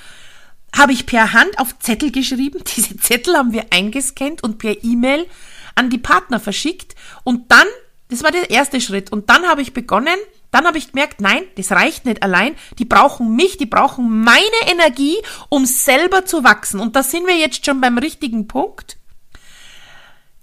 habe 0.76 0.92
ich 0.92 1.06
per 1.06 1.32
Hand 1.32 1.58
auf 1.58 1.78
Zettel 1.78 2.12
geschrieben. 2.12 2.62
Diese 2.76 2.96
Zettel 2.96 3.36
haben 3.36 3.52
wir 3.52 3.66
eingescannt 3.70 4.42
und 4.42 4.58
per 4.58 4.82
E-Mail 4.84 5.26
an 5.74 5.90
die 5.90 5.98
Partner 5.98 6.40
verschickt. 6.40 6.94
Und 7.24 7.50
dann, 7.50 7.66
das 8.08 8.22
war 8.22 8.30
der 8.30 8.50
erste 8.50 8.80
Schritt. 8.80 9.10
Und 9.12 9.30
dann 9.30 9.46
habe 9.46 9.62
ich 9.62 9.72
begonnen, 9.72 10.16
dann 10.50 10.66
habe 10.66 10.78
ich 10.78 10.92
gemerkt, 10.92 11.20
nein, 11.20 11.42
das 11.56 11.70
reicht 11.70 12.04
nicht 12.04 12.22
allein. 12.22 12.56
Die 12.78 12.84
brauchen 12.84 13.36
mich, 13.36 13.56
die 13.56 13.66
brauchen 13.66 14.22
meine 14.22 14.40
Energie, 14.68 15.16
um 15.48 15.64
selber 15.64 16.24
zu 16.24 16.44
wachsen. 16.44 16.80
Und 16.80 16.96
da 16.96 17.02
sind 17.02 17.26
wir 17.26 17.36
jetzt 17.36 17.64
schon 17.64 17.80
beim 17.80 17.98
richtigen 17.98 18.48
Punkt. 18.48 18.96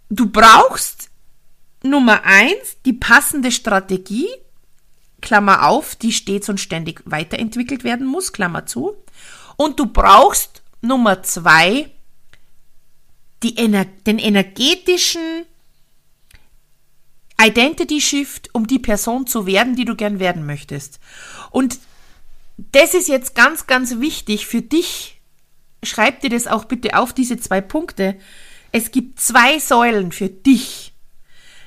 Du 0.10 0.30
brauchst 0.30 1.10
Nummer 1.84 2.24
eins 2.24 2.77
die 2.86 2.94
passende 2.94 3.51
Strategie, 3.51 4.27
Klammer 5.21 5.67
auf, 5.67 5.95
die 5.95 6.12
stets 6.12 6.50
und 6.50 6.59
ständig 6.59 7.01
weiterentwickelt 7.05 7.83
werden 7.83 8.05
muss, 8.05 8.33
Klammer 8.33 8.65
zu. 8.65 8.95
Und 9.55 9.79
du 9.79 9.88
brauchst 9.88 10.62
Nummer 10.81 11.24
zwei, 11.24 11.89
die 13.43 13.57
Ener 13.57 13.86
den 13.86 14.19
energetischen 14.19 15.45
Identity 17.41 18.01
Shift, 18.01 18.50
um 18.53 18.67
die 18.67 18.79
Person 18.79 19.27
zu 19.27 19.45
werden, 19.45 19.75
die 19.75 19.86
du 19.86 19.95
gern 19.95 20.19
werden 20.19 20.45
möchtest. 20.45 21.00
Und 21.51 21.79
das 22.57 22.93
ist 22.93 23.07
jetzt 23.07 23.36
ganz, 23.36 23.67
ganz 23.67 24.00
wichtig 24.00 24.47
für 24.47 24.62
dich 24.62 25.17
schreib 25.83 26.21
dir 26.21 26.29
das 26.29 26.47
auch 26.47 26.65
bitte 26.65 26.97
auf, 26.97 27.13
diese 27.13 27.38
zwei 27.38 27.62
Punkte. 27.62 28.17
Es 28.71 28.91
gibt 28.91 29.19
zwei 29.19 29.59
Säulen 29.59 30.12
für 30.12 30.29
dich. 30.29 30.93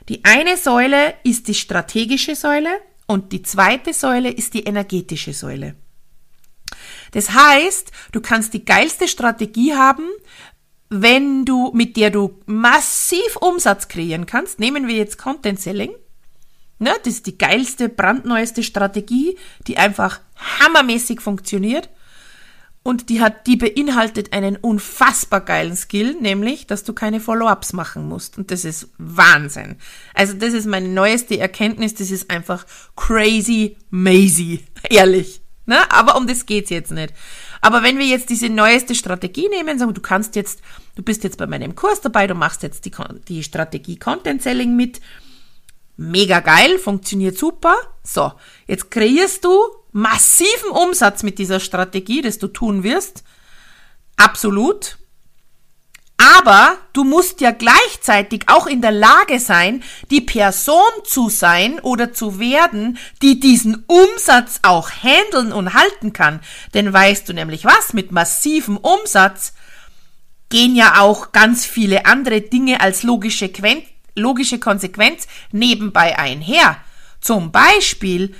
Die 0.09 0.25
eine 0.25 0.57
Säule 0.57 1.15
ist 1.23 1.49
die 1.49 1.55
strategische 1.55 2.35
Säule 2.35 2.71
und 3.11 3.33
die 3.33 3.43
zweite 3.43 3.93
Säule 3.93 4.31
ist 4.31 4.55
die 4.55 4.63
energetische 4.63 5.33
Säule. 5.33 5.75
Das 7.11 7.33
heißt, 7.33 7.91
du 8.13 8.21
kannst 8.21 8.55
die 8.55 8.65
geilste 8.65 9.09
Strategie 9.09 9.75
haben, 9.75 10.05
wenn 10.91 11.45
du, 11.45 11.73
mit 11.75 11.97
der 11.97 12.11
du 12.11 12.39
massiv 12.47 13.35
Umsatz 13.41 13.89
kreieren 13.89 14.27
kannst. 14.27 14.61
Nehmen 14.61 14.87
wir 14.87 14.95
jetzt 14.95 15.19
Content 15.19 15.59
Selling. 15.59 15.91
Ne, 16.79 16.93
das 17.03 17.15
ist 17.15 17.27
die 17.27 17.37
geilste, 17.37 17.89
brandneueste 17.89 18.63
Strategie, 18.63 19.37
die 19.67 19.77
einfach 19.77 20.21
hammermäßig 20.61 21.21
funktioniert. 21.21 21.91
Und 22.83 23.11
die 23.11 23.21
hat, 23.21 23.47
die 23.47 23.57
beinhaltet 23.57 24.33
einen 24.33 24.57
unfassbar 24.57 25.43
geilen 25.43 25.77
Skill, 25.77 26.15
nämlich, 26.15 26.67
dass 26.67 26.83
du 26.83 26.95
keine 26.95 27.21
Follow-ups 27.21 27.75
machen 27.75 28.09
musst. 28.09 28.39
Und 28.39 28.51
das 28.51 28.65
ist 28.65 28.89
Wahnsinn. 28.97 29.77
Also 30.15 30.33
das 30.33 30.55
ist 30.55 30.67
meine 30.67 30.89
neueste 30.89 31.39
Erkenntnis. 31.39 31.95
Das 31.95 32.11
ist 32.11 32.31
einfach 32.31 32.65
crazy, 32.97 33.77
mazy. 33.91 34.65
Ehrlich. 34.91 35.43
Ne? 35.67 35.79
Aber 35.93 36.17
um 36.17 36.27
das 36.27 36.47
geht's 36.47 36.71
jetzt 36.71 36.91
nicht. 36.91 37.13
Aber 37.61 37.83
wenn 37.83 37.99
wir 37.99 38.07
jetzt 38.07 38.31
diese 38.31 38.49
neueste 38.49 38.95
Strategie 38.95 39.49
nehmen, 39.51 39.79
sagen, 39.79 39.93
du 39.93 40.01
kannst 40.01 40.35
jetzt, 40.35 40.63
du 40.95 41.03
bist 41.03 41.23
jetzt 41.23 41.37
bei 41.37 41.47
meinem 41.47 41.75
Kurs 41.75 42.01
dabei, 42.01 42.27
du 42.27 42.35
machst 42.35 42.63
jetzt 42.63 42.87
die, 42.87 42.93
die 43.29 43.43
Strategie 43.43 43.99
Content 43.99 44.43
Selling 44.43 44.75
mit. 44.75 45.01
Mega 46.03 46.41
geil, 46.41 46.79
funktioniert 46.79 47.37
super. 47.37 47.77
So, 48.03 48.33
jetzt 48.67 48.91
kreierst 48.91 49.45
du 49.45 49.61
massiven 49.93 50.71
Umsatz 50.71 51.23
mit 51.23 51.39
dieser 51.39 51.61
Strategie, 51.61 52.23
das 52.23 52.39
du 52.39 52.49
tun 52.49 52.83
wirst. 52.83 53.23
Absolut. 54.17 54.97
Aber 56.39 56.79
du 56.95 57.05
musst 57.05 57.43
ja 57.43 57.51
gleichzeitig 57.51 58.45
auch 58.47 58.67
in 58.67 58.81
der 58.81 58.93
Lage 58.93 59.39
sein, 59.41 59.83
die 60.11 60.23
Person 60.23 60.81
zu 61.05 61.29
sein 61.29 61.79
oder 61.81 62.15
zu 62.15 62.41
werden, 62.41 62.97
die 63.21 63.39
diesen 63.39 63.85
Umsatz 63.87 64.61
auch 64.63 64.89
handeln 64.89 65.53
und 65.53 65.75
halten 65.75 66.15
kann. 66.15 66.41
Denn 66.73 66.91
weißt 66.91 67.29
du 67.29 67.35
nämlich 67.35 67.67
was, 67.67 67.93
mit 67.93 68.11
massivem 68.11 68.79
Umsatz 68.79 69.53
gehen 70.49 70.75
ja 70.75 71.01
auch 71.01 71.33
ganz 71.33 71.67
viele 71.67 72.07
andere 72.07 72.41
Dinge 72.41 72.81
als 72.81 73.03
logische, 73.03 73.51
logische 74.15 74.59
Konsequenz 74.59 75.27
nebenbei 75.53 76.19
einher. 76.19 76.77
Zum 77.21 77.53
Beispiel 77.53 78.35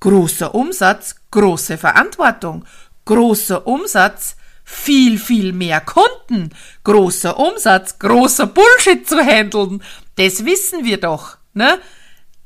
großer 0.00 0.54
Umsatz, 0.54 1.16
große 1.30 1.78
Verantwortung, 1.78 2.64
großer 3.04 3.66
Umsatz, 3.66 4.36
viel, 4.64 5.18
viel 5.18 5.52
mehr 5.52 5.80
Kunden, 5.80 6.50
großer 6.84 7.38
Umsatz, 7.38 7.98
großer 7.98 8.46
Bullshit 8.46 9.08
zu 9.08 9.20
handeln. 9.20 9.82
Das 10.16 10.44
wissen 10.44 10.84
wir 10.84 10.98
doch, 10.98 11.36
ne? 11.52 11.78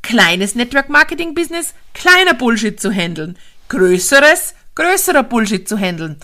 Kleines 0.02 0.54
Network 0.54 0.88
Marketing 0.88 1.34
Business, 1.34 1.74
kleiner 1.94 2.34
Bullshit 2.34 2.80
zu 2.80 2.92
handeln. 2.92 3.38
Größeres, 3.68 4.54
größerer 4.74 5.22
Bullshit 5.22 5.68
zu 5.68 5.78
handeln. 5.78 6.16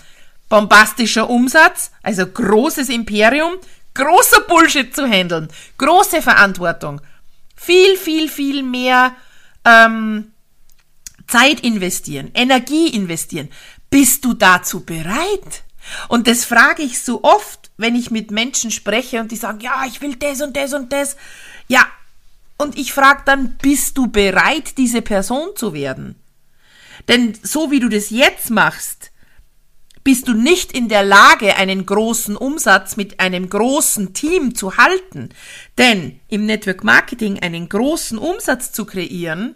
Bombastischer 0.49 1.29
Umsatz, 1.29 1.91
also 2.03 2.25
großes 2.25 2.89
Imperium, 2.89 3.53
großer 3.95 4.41
Bullshit 4.41 4.95
zu 4.95 5.07
handeln. 5.07 5.47
Große 5.77 6.21
Verantwortung. 6.21 7.01
Viel, 7.55 7.97
viel, 7.97 8.29
viel 8.29 8.61
mehr 8.61 9.15
ähm, 9.65 10.31
Zeit 11.27 11.61
investieren, 11.61 12.31
Energie 12.33 12.89
investieren. 12.89 13.49
Bist 13.89 14.23
du 14.25 14.33
dazu 14.33 14.85
bereit? 14.85 15.63
Und 16.07 16.27
das 16.27 16.45
frage 16.45 16.83
ich 16.83 17.01
so 17.01 17.23
oft, 17.23 17.71
wenn 17.77 17.95
ich 17.95 18.11
mit 18.11 18.31
Menschen 18.31 18.71
spreche 18.71 19.19
und 19.19 19.31
die 19.31 19.35
sagen, 19.35 19.59
ja, 19.59 19.85
ich 19.87 20.01
will 20.01 20.15
das 20.15 20.41
und 20.41 20.55
das 20.55 20.73
und 20.73 20.91
das. 20.91 21.15
Ja, 21.67 21.87
und 22.57 22.77
ich 22.77 22.93
frage 22.93 23.23
dann, 23.25 23.57
bist 23.61 23.97
du 23.97 24.07
bereit, 24.07 24.77
diese 24.77 25.01
Person 25.01 25.49
zu 25.55 25.73
werden? 25.73 26.15
Denn 27.07 27.37
so 27.41 27.71
wie 27.71 27.79
du 27.79 27.89
das 27.89 28.09
jetzt 28.09 28.49
machst, 28.49 29.11
bist 30.05 30.29
du 30.29 30.33
nicht 30.33 30.71
in 30.71 30.87
der 30.87 31.03
Lage, 31.03 31.57
einen 31.57 31.85
großen 31.85 32.37
Umsatz 32.37 32.95
mit 32.95 33.19
einem 33.19 33.49
großen 33.49 34.13
Team 34.13 34.55
zu 34.55 34.77
halten. 34.77 35.29
Denn 35.77 36.21
im 36.29 36.45
Network 36.45 36.85
Marketing 36.85 37.39
einen 37.39 37.67
großen 37.67 38.17
Umsatz 38.17 38.71
zu 38.71 38.85
kreieren, 38.85 39.55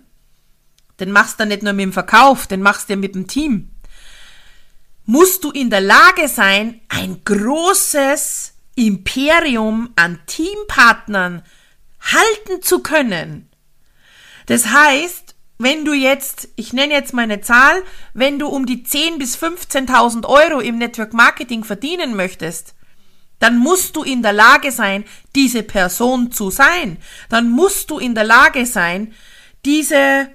den 1.00 1.14
machst 1.14 1.40
du 1.40 1.46
nicht 1.46 1.64
nur 1.64 1.72
mit 1.72 1.84
dem 1.84 1.94
Verkauf, 1.94 2.48
den 2.48 2.62
machst 2.62 2.90
du 2.90 2.98
mit 2.98 3.16
dem 3.16 3.28
Team 3.28 3.70
musst 5.10 5.44
du 5.44 5.50
in 5.50 5.72
der 5.72 5.82
Lage 5.82 6.28
sein, 6.28 6.82
ein 6.88 7.24
großes 7.26 8.54
Imperium 8.76 9.90
an 9.96 10.20
Teampartnern 10.28 11.42
halten 12.00 12.62
zu 12.62 12.84
können. 12.84 13.50
Das 14.46 14.68
heißt, 14.68 15.29
wenn 15.60 15.84
du 15.84 15.94
jetzt, 15.94 16.48
ich 16.56 16.72
nenne 16.72 16.94
jetzt 16.94 17.14
meine 17.14 17.42
Zahl, 17.42 17.84
wenn 18.14 18.40
du 18.40 18.48
um 18.48 18.66
die 18.66 18.84
10 18.84 19.20
bis 19.20 19.38
15.000 19.38 20.26
Euro 20.26 20.62
im 20.62 20.78
Network 20.78 21.14
Marketing 21.14 21.66
verdienen 21.66 22.16
möchtest, 22.16 22.76
dann 23.40 23.58
musst 23.58 23.98
du 23.98 24.04
in 24.04 24.22
der 24.22 24.32
Lage 24.34 24.72
sein, 24.72 25.04
diese 25.36 25.64
Person 25.64 26.32
zu 26.32 26.50
sein. 26.50 26.98
Dann 27.30 27.50
musst 27.50 27.92
du 27.92 28.00
in 28.00 28.16
der 28.16 28.24
Lage 28.24 28.66
sein, 28.66 29.14
diese 29.66 30.30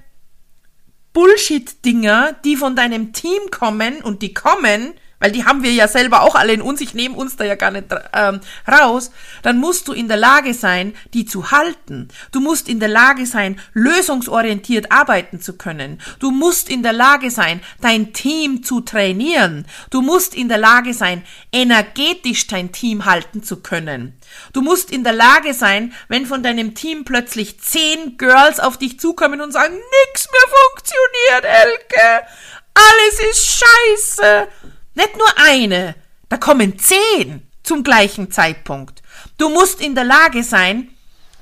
Bullshit-Dinger, 1.15 2.37
die 2.45 2.57
von 2.57 2.77
deinem 2.77 3.15
Team 3.15 3.51
kommen 3.51 4.03
und 4.03 4.21
die 4.21 4.35
kommen, 4.35 4.93
weil 5.19 5.33
die 5.33 5.45
haben 5.45 5.63
wir 5.63 5.73
ja 5.73 5.89
selber 5.89 6.23
auch 6.23 6.35
alle 6.35 6.53
in 6.53 6.63
uns, 6.63 6.81
ich 6.81 6.95
nehme 6.95 7.17
uns 7.17 7.37
da 7.37 7.45
ja 7.45 7.55
gar 7.55 7.71
nicht 7.71 7.87
ähm, 8.13 8.41
raus, 8.71 9.11
dann 9.43 9.59
musst 9.59 9.89
du 9.89 9.93
in 9.93 10.09
der 10.09 10.17
Lage 10.17 10.55
sein, 10.55 10.95
die 11.13 11.25
zu 11.25 11.51
halten. 11.51 12.09
Du 12.33 12.41
musst 12.41 12.69
in 12.69 12.81
der 12.81 12.89
Lage 12.89 13.27
sein, 13.27 13.61
lösungsorientiert 13.73 14.93
arbeiten 14.93 15.41
zu 15.41 15.57
können. 15.57 16.01
Du 16.19 16.31
musst 16.31 16.69
in 16.69 16.83
der 16.83 16.93
Lage 16.93 17.31
sein, 17.31 17.61
dein 17.81 18.13
Team 18.13 18.63
zu 18.63 18.81
trainieren. 18.81 19.67
Du 19.91 20.03
musst 20.03 20.35
in 20.35 20.49
der 20.49 20.59
Lage 20.59 20.95
sein, 20.95 21.25
energetisch 21.53 22.47
dein 22.47 22.73
Team 22.73 23.05
halten 23.05 23.43
zu 23.43 23.63
können. 23.63 24.19
Du 24.53 24.63
musst 24.63 24.91
in 24.91 25.05
der 25.05 25.13
Lage 25.13 25.55
sein, 25.55 25.95
wenn 26.09 26.27
von 26.27 26.43
deinem 26.43 26.75
Team 26.75 27.05
plötzlich 27.05 27.61
zehn 27.61 28.19
Girls 28.19 28.61
auf 28.61 28.79
dich 28.79 29.01
zukommen 29.01 29.41
und 29.41 29.53
sagen, 29.53 29.75
nix 29.75 30.29
mehr 30.31 30.55
funktioniert, 30.69 31.45
Elke. 31.45 32.27
Alles 32.75 33.31
ist 33.31 33.65
scheiße. 33.65 34.49
Nicht 34.95 35.17
nur 35.17 35.29
eine. 35.37 35.95
Da 36.29 36.37
kommen 36.37 36.79
zehn 36.79 37.43
zum 37.63 37.83
gleichen 37.83 38.31
Zeitpunkt. 38.31 39.03
Du 39.39 39.49
musst 39.49 39.81
in 39.81 39.95
der 39.95 40.05
Lage 40.05 40.43
sein, 40.43 40.91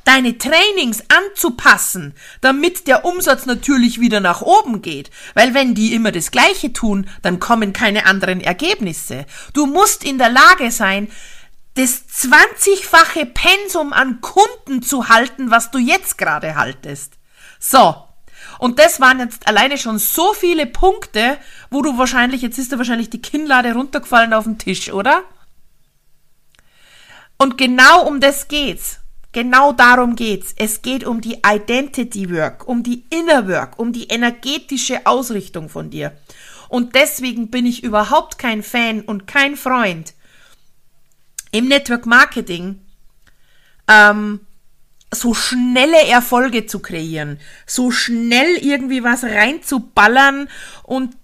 deine 0.05 0.37
Trainings 0.39 1.03
anzupassen, 1.09 2.15
damit 2.41 2.87
der 2.87 3.05
Umsatz 3.05 3.47
natürlich 3.47 4.01
wieder 4.01 4.21
nach 4.21 4.43
oben 4.43 4.83
geht. 4.83 5.11
Weil 5.35 5.55
wenn 5.55 5.75
die 5.75 5.95
immer 5.95 6.13
das 6.13 6.31
Gleiche 6.31 6.73
tun, 6.73 7.09
dann 7.23 7.39
kommen 7.39 7.73
keine 7.73 8.07
anderen 8.07 8.41
Ergebnisse. 8.41 9.27
Du 9.53 9.67
musst 9.67 10.05
in 10.05 10.19
der 10.19 10.31
Lage 10.31 10.71
sein, 10.71 11.09
das 11.75 12.03
20-fache 12.09 13.27
Pensum 13.27 13.93
an 13.93 14.21
Kunden 14.21 14.83
zu 14.83 15.09
halten, 15.09 15.51
was 15.51 15.71
du 15.71 15.79
jetzt 15.79 16.19
gerade 16.19 16.57
haltest. 16.57 17.15
So. 17.59 18.09
Und 18.63 18.79
das 18.79 19.01
waren 19.01 19.19
jetzt 19.19 19.49
alleine 19.49 19.77
schon 19.77 19.99
so 19.99 20.35
viele 20.35 20.67
Punkte, 20.67 21.37
wo 21.69 21.83
du 21.83 21.99
wahrscheinlich, 21.99 22.43
jetzt 22.43 22.59
ist 22.59 22.71
da 22.71 22.79
wahrscheinlich 22.79 23.11
die 23.11 23.21
Kinnlade 23.21 23.73
runtergefallen 23.73 24.33
auf 24.33 24.45
den 24.45 24.57
Tisch, 24.57 24.93
oder? 24.93 25.25
Und 27.39 27.59
genau 27.59 28.07
um 28.07 28.21
das 28.21 28.47
geht's. 28.47 29.01
Genau 29.33 29.73
darum 29.73 30.15
geht's. 30.15 30.55
Es 30.57 30.81
geht 30.81 31.03
um 31.03 31.21
die 31.21 31.39
Identity 31.45 32.31
Work, 32.31 32.69
um 32.69 32.85
die 32.85 33.05
Inner 33.11 33.49
Work, 33.49 33.81
um 33.81 33.93
die 33.93 34.05
energetische 34.05 35.07
Ausrichtung 35.07 35.69
von 35.69 35.91
dir. 35.91 36.17
Und 36.69 36.95
deswegen 36.95 37.51
bin 37.51 37.67
ich 37.67 37.83
überhaupt 37.83 38.39
kein 38.39 38.63
Fan 38.63 39.01
und 39.01 39.27
kein 39.27 39.57
Freund 39.57 40.15
im 41.51 41.67
Network 41.67 42.07
Marketing 42.07 42.81
ähm, 43.89 44.47
so 45.13 45.35
schnelle 45.35 46.07
Erfolge 46.09 46.67
zu 46.67 46.81
kreieren, 46.81 47.39
so 47.67 47.91
schnell 47.91 48.57
irgendwie 48.61 49.05
was 49.05 49.25
reinzuballern 49.25 50.49
und 50.83 51.15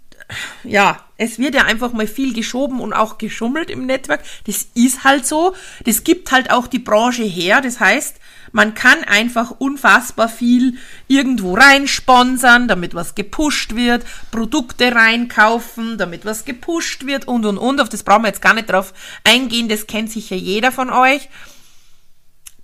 ja, 0.62 1.04
es 1.16 1.38
wird 1.38 1.54
ja 1.54 1.64
einfach 1.64 1.92
mal 1.92 2.06
viel 2.06 2.34
geschoben 2.34 2.80
und 2.80 2.92
auch 2.92 3.18
geschummelt 3.18 3.70
im 3.70 3.86
Netzwerk. 3.86 4.20
Das 4.46 4.68
ist 4.74 5.04
halt 5.04 5.26
so. 5.26 5.54
Das 5.84 6.04
gibt 6.04 6.30
halt 6.32 6.50
auch 6.50 6.66
die 6.66 6.78
Branche 6.78 7.24
her. 7.24 7.62
Das 7.62 7.80
heißt, 7.80 8.16
man 8.52 8.74
kann 8.74 9.04
einfach 9.04 9.52
unfassbar 9.52 10.28
viel 10.28 10.76
irgendwo 11.06 11.54
reinsponsern, 11.54 12.68
damit 12.68 12.94
was 12.94 13.14
gepusht 13.14 13.74
wird, 13.74 14.04
Produkte 14.30 14.94
reinkaufen, 14.94 15.98
damit 15.98 16.24
was 16.24 16.44
gepusht 16.44 17.06
wird 17.06 17.26
und 17.26 17.46
und 17.46 17.58
und. 17.58 17.80
Auf 17.80 17.88
das 17.88 18.02
brauchen 18.02 18.22
wir 18.22 18.28
jetzt 18.28 18.42
gar 18.42 18.54
nicht 18.54 18.70
drauf 18.70 18.92
eingehen. 19.24 19.68
Das 19.68 19.86
kennt 19.86 20.10
sicher 20.10 20.36
jeder 20.36 20.72
von 20.72 20.90
euch. 20.90 21.28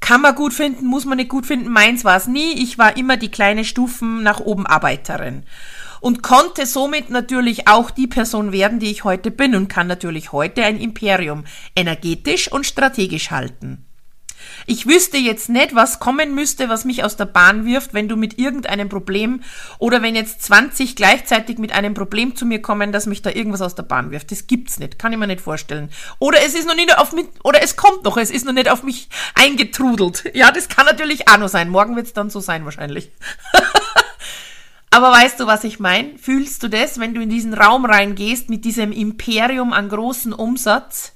Kann 0.05 0.21
man 0.21 0.35
gut 0.35 0.53
finden, 0.53 0.85
muss 0.85 1.07
man 1.07 1.17
nicht 1.17 1.31
gut 1.31 1.47
finden. 1.47 1.71
Meins 1.71 2.05
war 2.05 2.19
es 2.19 2.27
nie. 2.27 2.63
Ich 2.63 2.77
war 2.77 2.99
immer 2.99 3.17
die 3.17 3.31
kleine 3.31 3.65
Stufen 3.65 4.23
nach 4.23 4.39
oben 4.39 4.67
Arbeiterin. 4.67 5.45
und 6.03 6.23
konnte 6.23 6.67
somit 6.67 7.09
natürlich 7.09 7.67
auch 7.67 7.91
die 7.91 8.07
Person 8.07 8.53
werden, 8.53 8.79
die 8.79 8.91
ich 8.91 9.05
heute 9.05 9.31
bin 9.31 9.55
und 9.55 9.69
kann 9.69 9.87
natürlich 9.87 10.33
heute 10.33 10.63
ein 10.63 10.79
Imperium 10.79 11.45
energetisch 11.75 12.53
und 12.53 12.67
strategisch 12.67 13.31
halten. 13.31 13.87
Ich 14.67 14.87
wüsste 14.87 15.17
jetzt 15.19 15.49
nicht, 15.49 15.75
was 15.75 16.01
kommen 16.01 16.35
müsste, 16.35 16.69
was 16.69 16.85
mich 16.85 17.05
aus 17.05 17.17
der 17.17 17.27
Bahn 17.27 17.65
wirft, 17.65 17.95
wenn 17.95 18.09
du 18.09 18.17
mit 18.17 18.39
irgendeinem 18.39 18.89
Problem 18.89 19.43
oder 19.79 20.03
wenn 20.03 20.15
jetzt 20.15 20.43
20 20.43 20.97
gleichzeitig 20.97 21.59
mit 21.59 21.73
einem 21.73 21.95
Problem 21.95 22.37
zu 22.37 22.47
mir 22.47 22.63
kommen, 22.63 22.93
dass 22.93 23.07
mich 23.07 23.23
da 23.23 23.31
irgendwas 23.31 23.63
aus 23.63 23.75
der 23.75 23.83
Bahn 23.83 24.11
wirft. 24.11 24.31
Das 24.31 24.47
gibt's 24.47 24.79
nicht, 24.79 24.99
kann 24.99 25.13
ich 25.13 25.19
mir 25.19 25.27
nicht 25.27 25.41
vorstellen. 25.41 25.91
Oder 26.19 26.39
es 26.45 26.55
ist 26.55 26.67
noch 26.67 26.77
nicht 26.77 26.97
auf 26.97 27.13
mich, 27.13 27.27
oder 27.43 27.63
es 27.63 27.77
kommt 27.77 28.05
noch, 28.05 28.17
es 28.17 28.31
ist 28.31 28.47
noch 28.47 28.53
nicht 28.53 28.71
auf 28.71 28.83
mich 28.83 29.09
eingetrudelt. 29.35 30.31
Ja, 30.35 30.51
das 30.51 30.69
kann 30.69 30.87
natürlich 30.87 31.29
auch 31.29 31.39
noch 31.39 31.49
sein. 31.49 31.69
Morgen 31.69 31.97
wird's 31.97 32.13
dann 32.13 32.31
so 32.31 32.41
sein 32.41 32.65
wahrscheinlich. 32.65 33.11
Aber 34.95 35.11
weißt 35.11 35.41
du, 35.41 35.49
was 35.49 35.65
ich 35.65 35.81
meine? 35.81 36.17
Fühlst 36.19 36.63
du 36.63 36.69
das, 36.69 37.01
wenn 37.01 37.15
du 37.15 37.21
in 37.21 37.29
diesen 37.29 37.53
Raum 37.53 37.85
reingehst 37.85 38.49
mit 38.49 38.65
diesem 38.65 38.93
Imperium 38.93 39.73
an 39.73 39.89
großen 39.89 40.33
Umsatz? 40.33 41.15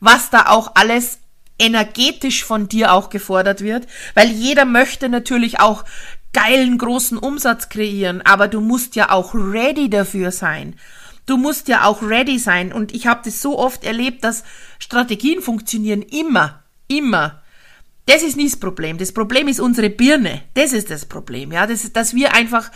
Was 0.00 0.30
da 0.30 0.46
auch 0.46 0.72
alles 0.74 1.20
energetisch 1.62 2.44
von 2.44 2.68
dir 2.68 2.92
auch 2.92 3.08
gefordert 3.08 3.60
wird, 3.60 3.86
weil 4.14 4.28
jeder 4.28 4.64
möchte 4.64 5.08
natürlich 5.08 5.60
auch 5.60 5.84
geilen 6.32 6.76
großen 6.76 7.18
Umsatz 7.18 7.68
kreieren, 7.68 8.20
aber 8.22 8.48
du 8.48 8.60
musst 8.60 8.96
ja 8.96 9.10
auch 9.10 9.34
ready 9.34 9.88
dafür 9.88 10.32
sein. 10.32 10.74
Du 11.26 11.36
musst 11.36 11.68
ja 11.68 11.84
auch 11.84 12.02
ready 12.02 12.38
sein 12.38 12.72
und 12.72 12.92
ich 12.92 13.06
habe 13.06 13.20
das 13.24 13.40
so 13.40 13.58
oft 13.58 13.84
erlebt, 13.84 14.24
dass 14.24 14.42
Strategien 14.80 15.40
funktionieren 15.40 16.02
immer, 16.02 16.64
immer. 16.88 17.42
Das 18.06 18.24
ist 18.24 18.36
nicht 18.36 18.54
das 18.54 18.60
Problem. 18.60 18.98
Das 18.98 19.12
Problem 19.12 19.46
ist 19.46 19.60
unsere 19.60 19.88
Birne. 19.88 20.42
Das 20.54 20.72
ist 20.72 20.90
das 20.90 21.06
Problem, 21.06 21.52
ja, 21.52 21.66
das 21.68 21.92
dass 21.92 22.14
wir 22.14 22.34
einfach 22.34 22.72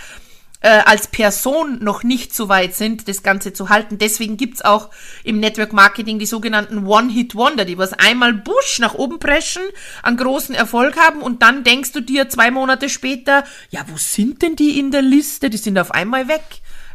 äh, 0.61 0.69
als 0.69 1.09
Person 1.09 1.79
noch 1.83 2.03
nicht 2.03 2.35
so 2.35 2.49
weit 2.49 2.75
sind, 2.75 3.09
das 3.09 3.23
Ganze 3.23 3.53
zu 3.53 3.69
halten. 3.69 3.99
Deswegen 3.99 4.37
gibt's 4.37 4.63
auch 4.63 4.91
im 5.25 5.39
Network 5.39 5.73
Marketing 5.73 6.19
die 6.19 6.27
sogenannten 6.27 6.87
One-Hit-Wonder, 6.87 7.65
die 7.65 7.79
was 7.79 7.93
einmal 7.93 8.33
Busch 8.33 8.79
nach 8.79 8.95
oben 8.95 9.19
preschen, 9.19 9.63
einen 10.03 10.17
großen 10.17 10.55
Erfolg 10.55 10.97
haben 10.97 11.23
und 11.23 11.43
dann 11.43 11.65
denkst 11.65 11.93
du 11.93 12.01
dir 12.01 12.29
zwei 12.29 12.51
Monate 12.51 12.89
später, 12.89 13.45
ja, 13.71 13.85
wo 13.89 13.97
sind 13.97 14.43
denn 14.43 14.57
die 14.57 14.79
in 14.79 14.91
der 14.91 15.03
Liste? 15.03 15.51
Die 15.51 15.57
sind 15.57 15.79
auf 15.79 15.93
einmal 15.93 16.29
weg. 16.29 16.45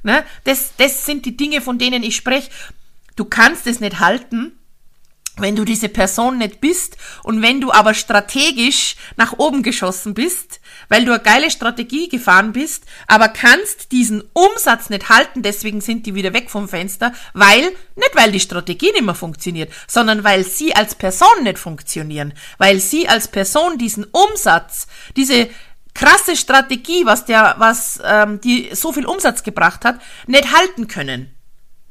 Ne? 0.04 0.24
Das, 0.44 0.74
das 0.78 1.06
sind 1.06 1.26
die 1.26 1.38
Dinge, 1.38 1.62
von 1.62 1.78
denen 1.78 2.04
ich 2.04 2.16
spreche. 2.16 2.50
Du 3.16 3.26
kannst 3.26 3.68
es 3.68 3.80
nicht 3.80 4.00
halten, 4.00 4.54
wenn 5.42 5.56
du 5.56 5.66
diese 5.66 5.90
Person 5.90 6.38
nicht 6.38 6.62
bist 6.62 6.98
und 7.24 7.42
wenn 7.42 7.62
du 7.62 7.72
aber 7.72 7.94
strategisch 7.94 8.96
nach 9.18 9.34
oben 9.38 9.64
geschossen 9.64 10.14
bist, 10.14 10.60
weil 10.90 11.06
du 11.06 11.14
eine 11.14 11.22
geile 11.22 11.52
Strategie 11.52 12.10
gefahren 12.10 12.54
bist, 12.54 12.86
aber 13.08 13.30
kannst 13.30 13.92
diesen 13.92 14.24
Umsatz 14.34 14.90
nicht 14.90 15.10
halten, 15.10 15.42
deswegen 15.42 15.82
sind 15.82 16.06
die 16.06 16.16
wieder 16.16 16.34
weg 16.34 16.50
vom 16.50 16.68
Fenster, 16.68 17.14
weil, 17.34 17.62
nicht 17.96 18.16
weil 18.16 18.32
die 18.32 18.40
Strategie 18.40 18.92
nicht 18.92 19.06
mehr 19.06 19.16
funktioniert, 19.16 19.72
sondern 19.88 20.24
weil 20.24 20.44
sie 20.44 20.76
als 20.76 20.96
Person 20.96 21.44
nicht 21.44 21.60
funktionieren, 21.60 22.34
weil 22.58 22.80
sie 22.80 23.08
als 23.08 23.28
Person 23.28 23.78
diesen 23.78 24.06
Umsatz, 24.06 24.88
diese 25.16 25.50
krasse 25.94 26.36
Strategie, 26.36 27.06
was 27.06 27.26
der, 27.26 27.56
was 27.58 28.00
ähm, 28.04 28.40
die 28.42 28.70
so 28.74 28.94
viel 28.94 29.06
Umsatz 29.06 29.44
gebracht 29.44 29.86
hat, 29.86 30.00
nicht 30.28 30.54
halten 30.56 30.88
können. 30.88 31.34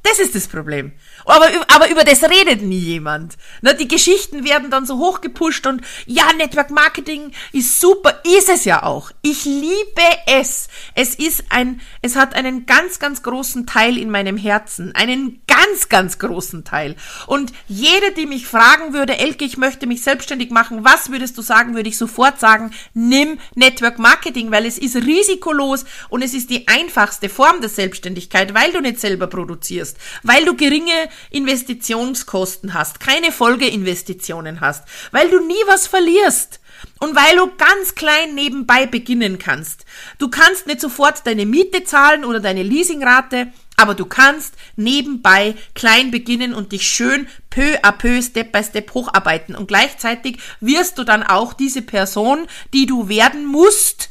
Das 0.03 0.19
ist 0.19 0.35
das 0.35 0.49
Problem. 0.49 0.93
Aber, 1.25 1.49
aber 1.69 1.91
über 1.91 2.05
das 2.05 2.23
redet 2.23 2.63
nie 2.63 2.79
jemand. 2.79 3.37
Ne, 3.63 3.75
die 3.75 3.89
Geschichten 3.89 4.45
werden 4.45 4.71
dann 4.71 4.87
so 4.87 4.99
hochgepusht 4.99 5.67
und 5.67 5.83
ja, 6.07 6.33
Network 6.33 6.71
Marketing 6.71 7.33
ist 7.53 7.81
super, 7.81 8.21
ist 8.25 8.49
es 8.49 8.65
ja 8.65 8.83
auch. 8.83 9.11
Ich 9.23 9.45
liebe 9.45 10.03
es. 10.27 10.69
Es 10.95 11.15
ist 11.15 11.45
ein, 11.51 11.81
es 12.03 12.17
hat 12.17 12.35
einen 12.35 12.67
ganz, 12.67 12.99
ganz 12.99 13.23
großen 13.23 13.67
Teil 13.67 13.99
in 13.99 14.11
meinem 14.11 14.37
Herzen. 14.37 14.95
Einen 14.95 15.43
ganz, 15.47 15.89
ganz 15.89 16.19
großen 16.19 16.65
Teil. 16.65 16.97
Und 17.27 17.53
jede, 17.69 18.13
die 18.13 18.27
mich 18.27 18.47
fragen 18.47 18.93
würde, 18.93 19.19
Elke, 19.19 19.45
ich 19.45 19.57
möchte 19.57 19.87
mich 19.87 20.03
selbstständig 20.03 20.51
machen, 20.51 20.85
was 20.85 21.11
würdest 21.11 21.37
du 21.37 21.43
sagen, 21.43 21.75
würde 21.75 21.89
ich 21.89 21.99
sofort 21.99 22.41
sagen, 22.41 22.73
nimm 22.95 23.39
Network 23.55 23.99
Marketing, 23.99 24.51
weil 24.51 24.67
es 24.67 24.79
ist 24.79 24.97
risikolos 24.97 25.85
und 26.09 26.23
es 26.23 26.35
ist 26.35 26.51
die 26.51 26.69
einfachste 26.69 27.29
Form 27.29 27.61
der 27.61 27.69
Selbstständigkeit, 27.69 28.55
weil 28.55 28.73
du 28.73 28.81
nicht 28.81 29.01
selber 29.01 29.27
produzierst, 29.27 29.97
weil 30.23 30.45
du 30.45 30.57
geringe 30.57 31.10
Investitionskosten 31.31 32.75
hast, 32.75 33.01
keine 33.01 33.33
Folgeinvestitionen 33.33 34.61
hast, 34.61 34.85
weil 35.11 35.29
du 35.31 35.45
nie 35.45 35.63
was 35.67 35.87
verlierst. 35.87 36.61
Und 36.99 37.15
weil 37.15 37.37
du 37.37 37.51
ganz 37.57 37.95
klein 37.95 38.35
nebenbei 38.35 38.87
beginnen 38.87 39.39
kannst. 39.39 39.85
Du 40.19 40.29
kannst 40.29 40.67
nicht 40.67 40.81
sofort 40.81 41.27
deine 41.27 41.45
Miete 41.45 41.85
zahlen 41.85 42.25
oder 42.25 42.41
deine 42.41 42.63
Leasingrate, 42.63 43.53
aber 43.77 43.95
du 43.95 44.05
kannst 44.05 44.55
nebenbei 44.77 45.55
klein 45.75 46.11
beginnen 46.11 46.55
und 46.55 46.73
dich 46.73 46.87
schön 46.87 47.29
peu 47.49 47.77
à 47.83 47.93
peu, 47.93 48.21
Step 48.21 48.53
by 48.53 48.63
Step 48.63 48.93
hocharbeiten. 48.93 49.55
Und 49.55 49.69
gleichzeitig 49.69 50.39
wirst 50.61 50.99
du 50.99 51.05
dann 51.05 51.23
auch 51.23 51.55
diese 51.55 51.83
Person, 51.83 52.47
die 52.75 52.85
du 52.85 53.09
werden 53.09 53.47
musst, 53.47 54.11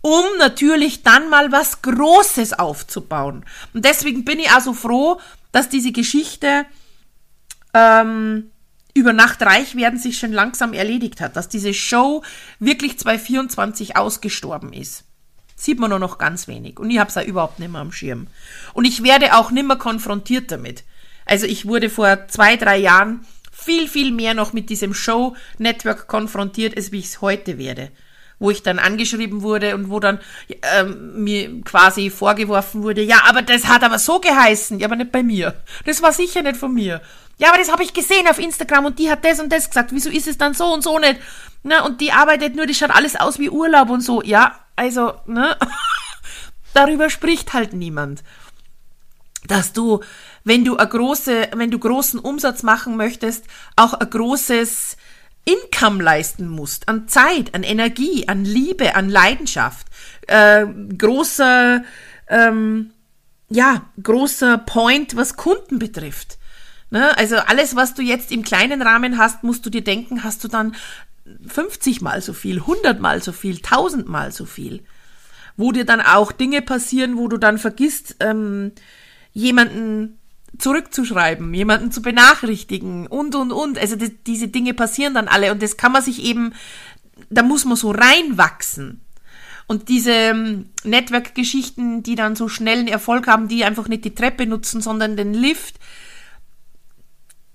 um 0.00 0.24
natürlich 0.38 1.02
dann 1.02 1.30
mal 1.30 1.50
was 1.50 1.82
Großes 1.82 2.58
aufzubauen. 2.58 3.44
Und 3.72 3.84
deswegen 3.84 4.24
bin 4.24 4.38
ich 4.38 4.50
also 4.50 4.74
froh, 4.74 5.20
dass 5.52 5.68
diese 5.68 5.92
Geschichte 5.92 6.66
ähm, 7.74 8.50
über 8.94 9.12
Nacht 9.12 9.42
reich 9.42 9.76
werden 9.76 9.98
sich 9.98 10.18
schon 10.18 10.32
langsam 10.32 10.72
erledigt 10.72 11.20
hat, 11.20 11.36
dass 11.36 11.48
diese 11.48 11.74
Show 11.74 12.22
wirklich 12.58 12.98
2024 12.98 13.96
ausgestorben 13.96 14.72
ist. 14.72 15.04
Sieht 15.54 15.78
man 15.78 15.90
nur 15.90 15.98
noch 15.98 16.18
ganz 16.18 16.46
wenig. 16.46 16.78
Und 16.78 16.90
ich 16.90 16.98
habe 16.98 17.08
es 17.08 17.16
ja 17.16 17.22
überhaupt 17.22 17.58
nicht 17.58 17.70
mehr 17.70 17.80
am 17.80 17.92
Schirm. 17.92 18.28
Und 18.74 18.84
ich 18.84 19.02
werde 19.02 19.36
auch 19.36 19.50
nicht 19.50 19.66
mehr 19.66 19.76
konfrontiert 19.76 20.50
damit. 20.52 20.84
Also 21.24 21.46
ich 21.46 21.66
wurde 21.66 21.90
vor 21.90 22.28
zwei, 22.28 22.56
drei 22.56 22.78
Jahren 22.78 23.26
viel, 23.52 23.88
viel 23.88 24.12
mehr 24.12 24.34
noch 24.34 24.52
mit 24.52 24.70
diesem 24.70 24.94
Show-Network 24.94 26.06
konfrontiert, 26.06 26.76
als 26.76 26.92
wie 26.92 27.00
ich 27.00 27.06
es 27.06 27.20
heute 27.20 27.58
werde 27.58 27.90
wo 28.38 28.50
ich 28.50 28.62
dann 28.62 28.78
angeschrieben 28.78 29.42
wurde 29.42 29.74
und 29.74 29.90
wo 29.90 30.00
dann 30.00 30.20
ähm, 30.76 31.22
mir 31.22 31.62
quasi 31.62 32.10
vorgeworfen 32.10 32.82
wurde, 32.82 33.02
ja, 33.02 33.22
aber 33.28 33.42
das 33.42 33.66
hat 33.66 33.82
aber 33.82 33.98
so 33.98 34.20
geheißen, 34.20 34.78
ja, 34.78 34.86
aber 34.86 34.96
nicht 34.96 35.12
bei 35.12 35.22
mir. 35.22 35.54
Das 35.84 36.02
war 36.02 36.12
sicher 36.12 36.42
nicht 36.42 36.56
von 36.56 36.72
mir. 36.72 37.00
Ja, 37.38 37.48
aber 37.48 37.58
das 37.58 37.70
habe 37.70 37.84
ich 37.84 37.94
gesehen 37.94 38.26
auf 38.28 38.38
Instagram 38.38 38.86
und 38.86 38.98
die 38.98 39.10
hat 39.10 39.24
das 39.24 39.40
und 39.40 39.52
das 39.52 39.68
gesagt. 39.68 39.92
Wieso 39.92 40.10
ist 40.10 40.26
es 40.26 40.38
dann 40.38 40.54
so 40.54 40.72
und 40.72 40.82
so 40.82 40.98
nicht? 40.98 41.20
Na, 41.62 41.84
und 41.84 42.00
die 42.00 42.12
arbeitet 42.12 42.56
nur, 42.56 42.66
die 42.66 42.74
schaut 42.74 42.90
alles 42.90 43.16
aus 43.16 43.38
wie 43.38 43.50
Urlaub 43.50 43.90
und 43.90 44.00
so. 44.00 44.22
Ja, 44.22 44.58
also, 44.76 45.14
ne? 45.26 45.56
Darüber 46.74 47.10
spricht 47.10 47.52
halt 47.52 47.72
niemand. 47.72 48.22
Dass 49.46 49.72
du, 49.72 50.00
wenn 50.44 50.64
du 50.64 50.76
eine 50.76 50.88
große, 50.88 51.50
wenn 51.54 51.70
du 51.70 51.78
großen 51.78 52.18
Umsatz 52.18 52.62
machen 52.62 52.96
möchtest, 52.96 53.44
auch 53.76 53.94
ein 53.94 54.10
großes 54.10 54.96
Income 55.48 56.02
leisten 56.02 56.46
musst, 56.46 56.88
an 56.88 57.08
Zeit, 57.08 57.54
an 57.54 57.62
Energie, 57.62 58.28
an 58.28 58.44
Liebe, 58.44 58.94
an 58.94 59.08
Leidenschaft, 59.08 59.86
äh, 60.26 60.66
großer, 60.66 61.84
ähm, 62.28 62.90
ja, 63.48 63.88
großer 64.02 64.58
Point, 64.58 65.16
was 65.16 65.36
Kunden 65.36 65.78
betrifft. 65.78 66.36
Ne? 66.90 67.16
Also 67.16 67.36
alles, 67.36 67.76
was 67.76 67.94
du 67.94 68.02
jetzt 68.02 68.30
im 68.30 68.42
kleinen 68.42 68.82
Rahmen 68.82 69.16
hast, 69.16 69.42
musst 69.42 69.64
du 69.64 69.70
dir 69.70 69.82
denken, 69.82 70.22
hast 70.22 70.44
du 70.44 70.48
dann 70.48 70.76
50 71.46 72.02
mal 72.02 72.20
so 72.20 72.34
viel, 72.34 72.60
100 72.60 73.00
mal 73.00 73.22
so 73.22 73.32
viel, 73.32 73.56
1000 73.56 74.06
mal 74.06 74.32
so 74.32 74.44
viel. 74.44 74.84
Wo 75.56 75.72
dir 75.72 75.86
dann 75.86 76.02
auch 76.02 76.30
Dinge 76.30 76.60
passieren, 76.60 77.16
wo 77.16 77.26
du 77.26 77.38
dann 77.38 77.56
vergisst, 77.56 78.16
ähm, 78.20 78.72
jemanden 79.32 80.18
zurückzuschreiben, 80.58 81.52
jemanden 81.54 81.92
zu 81.92 82.02
benachrichtigen 82.02 83.06
und, 83.06 83.34
und, 83.34 83.52
und. 83.52 83.78
Also 83.78 83.96
die, 83.96 84.16
diese 84.24 84.48
Dinge 84.48 84.74
passieren 84.74 85.14
dann 85.14 85.28
alle 85.28 85.52
und 85.52 85.62
das 85.62 85.76
kann 85.76 85.92
man 85.92 86.02
sich 86.02 86.22
eben, 86.24 86.54
da 87.30 87.42
muss 87.42 87.64
man 87.64 87.76
so 87.76 87.90
reinwachsen. 87.90 89.00
Und 89.66 89.90
diese 89.90 90.12
ähm, 90.12 90.70
Network-Geschichten, 90.84 92.02
die 92.02 92.14
dann 92.14 92.36
so 92.36 92.48
schnellen 92.48 92.88
Erfolg 92.88 93.26
haben, 93.26 93.48
die 93.48 93.64
einfach 93.64 93.86
nicht 93.86 94.04
die 94.04 94.14
Treppe 94.14 94.46
nutzen, 94.46 94.80
sondern 94.80 95.16
den 95.16 95.34
Lift, 95.34 95.76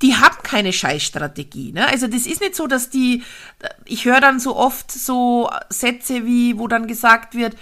die 0.03 0.15
haben 0.15 0.37
keine 0.43 0.73
Scheißstrategie. 0.73 1.71
Ne? 1.71 1.87
Also 1.87 2.07
das 2.07 2.27
ist 2.27 2.41
nicht 2.41 2.55
so, 2.55 2.67
dass 2.67 2.89
die, 2.89 3.23
ich 3.85 4.05
höre 4.05 4.21
dann 4.21 4.39
so 4.39 4.55
oft 4.55 4.91
so 4.91 5.49
Sätze 5.69 6.25
wie, 6.25 6.59
wo 6.59 6.67
dann 6.67 6.87
gesagt 6.87 7.35
wird, 7.35 7.55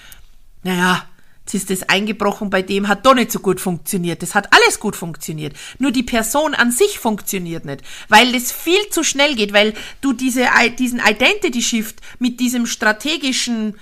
naja, 0.64 1.06
Jetzt 1.52 1.70
ist 1.70 1.82
das 1.82 1.90
eingebrochen 1.90 2.50
bei 2.50 2.62
dem, 2.62 2.88
hat 2.88 3.06
doch 3.06 3.14
nicht 3.14 3.32
so 3.32 3.40
gut 3.40 3.60
funktioniert. 3.60 4.22
Das 4.22 4.36
hat 4.36 4.54
alles 4.54 4.80
gut 4.80 4.96
funktioniert. 4.96 5.54
Nur 5.80 5.92
die 5.92 6.04
Person 6.04 6.54
an 6.54 6.72
sich 6.72 6.98
funktioniert 6.98 7.66
nicht, 7.66 7.82
weil 8.08 8.32
das 8.32 8.52
viel 8.52 8.90
zu 8.90 9.04
schnell 9.04 9.36
geht, 9.36 9.52
weil 9.52 9.74
du 10.00 10.14
diese, 10.14 10.48
diesen 10.80 11.02
Identity 11.06 11.62
Shift 11.62 11.98
mit 12.20 12.40
diesem 12.40 12.66
strategischen 12.66 13.76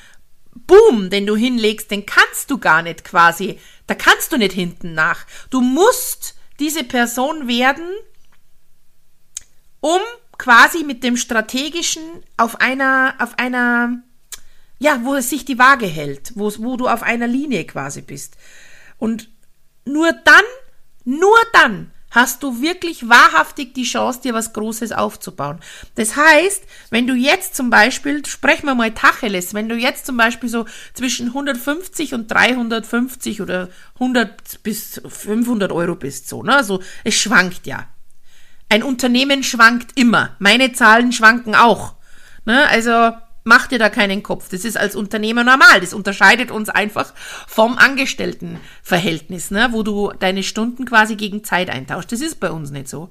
Boom, 0.66 1.10
den 1.10 1.28
du 1.28 1.36
hinlegst, 1.36 1.92
den 1.92 2.06
kannst 2.06 2.50
du 2.50 2.58
gar 2.58 2.82
nicht 2.82 3.04
quasi, 3.04 3.60
da 3.88 3.94
kannst 3.94 4.32
du 4.32 4.38
nicht 4.38 4.54
hinten 4.54 4.94
nach. 4.94 5.26
Du 5.50 5.62
musst 5.62 6.36
diese 6.60 6.84
Person 6.84 7.48
werden, 7.48 7.88
um 9.80 10.02
quasi 10.38 10.84
mit 10.84 11.04
dem 11.04 11.18
strategischen 11.18 12.04
auf 12.38 12.62
einer, 12.62 13.16
auf 13.20 13.38
einer 13.38 14.02
ja, 14.80 15.02
wo 15.04 15.16
es 15.16 15.30
sich 15.30 15.46
die 15.46 15.60
Waage 15.60 15.86
hält, 15.86 16.32
wo, 16.36 16.52
wo 16.58 16.78
du 16.78 16.88
auf 16.88 17.04
einer 17.04 17.28
Linie 17.28 17.66
quasi 17.66 18.02
bist. 18.02 18.38
Und 18.98 19.30
nur 19.86 20.12
dann, 20.12 20.44
nur 21.04 21.38
dann 21.54 21.92
hast 22.12 22.42
du 22.42 22.62
wirklich 22.62 23.08
wahrhaftig 23.08 23.74
die 23.74 23.84
Chance, 23.84 24.22
dir 24.22 24.34
was 24.34 24.54
Großes 24.54 24.92
aufzubauen. 24.92 25.60
Das 25.96 26.16
heißt, 26.16 26.64
wenn 26.90 27.08
du 27.08 27.14
jetzt 27.14 27.56
zum 27.56 27.70
Beispiel, 27.70 28.26
sprechen 28.26 28.66
wir 28.66 28.76
mal 28.76 28.92
Tacheles, 28.92 29.54
wenn 29.54 29.70
du 29.70 29.76
jetzt 29.76 30.06
zum 30.06 30.18
Beispiel 30.18 30.50
so 30.50 30.66
zwischen 30.94 31.28
150 31.28 32.14
und 32.14 32.28
350 32.28 33.42
oder 33.42 33.70
100 33.96 34.64
bis 34.64 35.02
500 35.08 35.72
Euro 35.72 35.96
bist, 35.96 36.30
so, 36.30 36.42
ne, 36.42 36.56
also 36.56 36.82
es 37.04 37.16
schwankt 37.16 37.68
ja. 37.68 37.88
Ein 38.70 38.84
Unternehmen 38.84 39.44
schwankt 39.44 39.98
immer. 40.00 40.36
Meine 40.38 40.74
Zahlen 40.74 41.12
schwanken 41.12 41.56
auch. 41.56 41.96
Ne, 42.46 42.68
also, 42.70 43.14
Mach 43.44 43.68
dir 43.68 43.80
da 43.80 43.90
keinen 43.90 44.24
Kopf. 44.24 44.50
Das 44.50 44.66
ist 44.66 44.78
als 44.78 44.96
Unternehmer 44.96 45.44
normal. 45.44 45.80
Das 45.82 45.94
unterscheidet 45.94 46.52
uns 46.52 46.70
einfach 46.70 47.14
vom 47.48 47.78
Angestelltenverhältnis, 47.78 49.52
ne? 49.52 49.70
wo 49.72 49.84
du 49.84 50.12
deine 50.20 50.44
Stunden 50.44 50.86
quasi 50.86 51.16
gegen 51.16 51.44
Zeit 51.44 51.70
eintauschst. 51.70 52.12
Das 52.12 52.22
ist 52.22 52.40
bei 52.40 52.52
uns 52.52 52.72
nicht 52.72 52.90
so. 52.90 53.10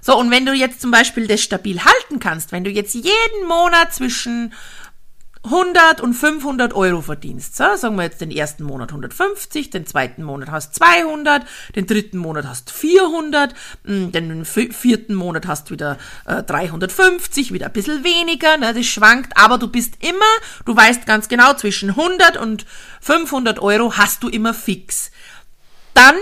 So, 0.00 0.16
und 0.16 0.30
wenn 0.30 0.46
du 0.46 0.52
jetzt 0.52 0.80
zum 0.80 0.92
Beispiel 0.92 1.26
das 1.26 1.42
stabil 1.42 1.80
halten 1.84 2.20
kannst, 2.20 2.52
wenn 2.52 2.62
du 2.62 2.70
jetzt 2.70 2.94
jeden 2.94 3.48
Monat 3.48 3.92
zwischen 3.92 4.52
100 5.46 6.00
und 6.00 6.14
500 6.14 6.74
Euro 6.74 7.00
verdienst. 7.00 7.56
So, 7.56 7.64
sagen 7.76 7.96
wir 7.96 8.02
jetzt 8.02 8.20
den 8.20 8.30
ersten 8.30 8.64
Monat 8.64 8.90
150, 8.90 9.70
den 9.70 9.86
zweiten 9.86 10.22
Monat 10.22 10.50
hast 10.50 10.74
200, 10.74 11.44
den 11.74 11.86
dritten 11.86 12.18
Monat 12.18 12.46
hast 12.46 12.70
400, 12.70 13.54
hm, 13.84 14.12
den 14.12 14.44
vierten 14.44 15.14
Monat 15.14 15.46
hast 15.46 15.70
wieder 15.70 15.98
äh, 16.26 16.42
350, 16.42 17.52
wieder 17.52 17.66
ein 17.66 17.72
bisschen 17.72 18.04
weniger, 18.04 18.56
ne, 18.56 18.74
das 18.74 18.86
schwankt, 18.86 19.36
aber 19.36 19.58
du 19.58 19.68
bist 19.68 19.94
immer, 20.00 20.24
du 20.64 20.76
weißt 20.76 21.06
ganz 21.06 21.28
genau, 21.28 21.54
zwischen 21.54 21.90
100 21.90 22.36
und 22.36 22.66
500 23.00 23.60
Euro 23.60 23.96
hast 23.96 24.22
du 24.22 24.28
immer 24.28 24.52
fix. 24.52 25.10
Dann 25.94 26.16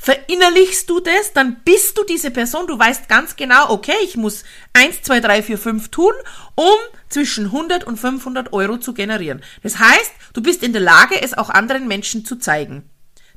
Verinnerlichst 0.00 0.88
du 0.88 1.00
das, 1.00 1.32
dann 1.34 1.56
bist 1.64 1.98
du 1.98 2.04
diese 2.04 2.30
Person, 2.30 2.68
du 2.68 2.78
weißt 2.78 3.08
ganz 3.08 3.34
genau, 3.34 3.70
okay, 3.70 3.96
ich 4.04 4.16
muss 4.16 4.44
1, 4.72 5.02
2, 5.02 5.18
3, 5.18 5.42
4, 5.42 5.58
5 5.58 5.88
tun, 5.88 6.12
um 6.54 6.76
zwischen 7.08 7.46
100 7.46 7.82
und 7.82 7.96
500 7.96 8.52
Euro 8.52 8.78
zu 8.78 8.94
generieren. 8.94 9.42
Das 9.64 9.80
heißt, 9.80 10.12
du 10.34 10.40
bist 10.40 10.62
in 10.62 10.72
der 10.72 10.82
Lage, 10.82 11.20
es 11.20 11.36
auch 11.36 11.50
anderen 11.50 11.88
Menschen 11.88 12.24
zu 12.24 12.36
zeigen. 12.36 12.88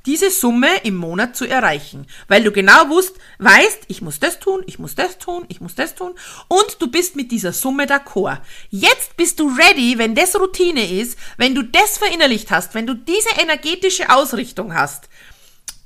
Diese 0.06 0.30
Summe 0.30 0.70
im 0.84 0.96
Monat 0.96 1.36
zu 1.36 1.46
erreichen, 1.46 2.06
weil 2.28 2.44
du 2.44 2.52
genau 2.52 2.90
wusst, 2.90 3.16
weißt, 3.40 3.82
ich 3.88 4.04
muss 4.04 4.20
das 4.20 4.40
tun, 4.40 4.64
ich 4.68 4.78
muss 4.78 4.94
das 4.94 5.18
tun, 5.18 5.46
ich 5.48 5.62
muss 5.62 5.76
das 5.76 5.96
tun 5.96 6.14
und 6.48 6.78
du 6.80 6.92
bist 6.92 7.16
mit 7.16 7.32
dieser 7.32 7.54
Summe 7.54 7.86
d'accord. 7.86 8.40
Jetzt 8.70 9.18
bist 9.18 9.40
du 9.40 9.48
ready, 9.50 9.98
wenn 9.98 10.16
das 10.16 10.40
Routine 10.40 10.92
ist, 10.92 11.18
wenn 11.38 11.56
du 11.56 11.64
das 11.64 11.98
verinnerlicht 11.98 12.52
hast, 12.52 12.76
wenn 12.76 12.88
du 12.88 12.94
diese 12.94 13.30
energetische 13.40 14.10
Ausrichtung 14.10 14.74
hast, 14.76 15.08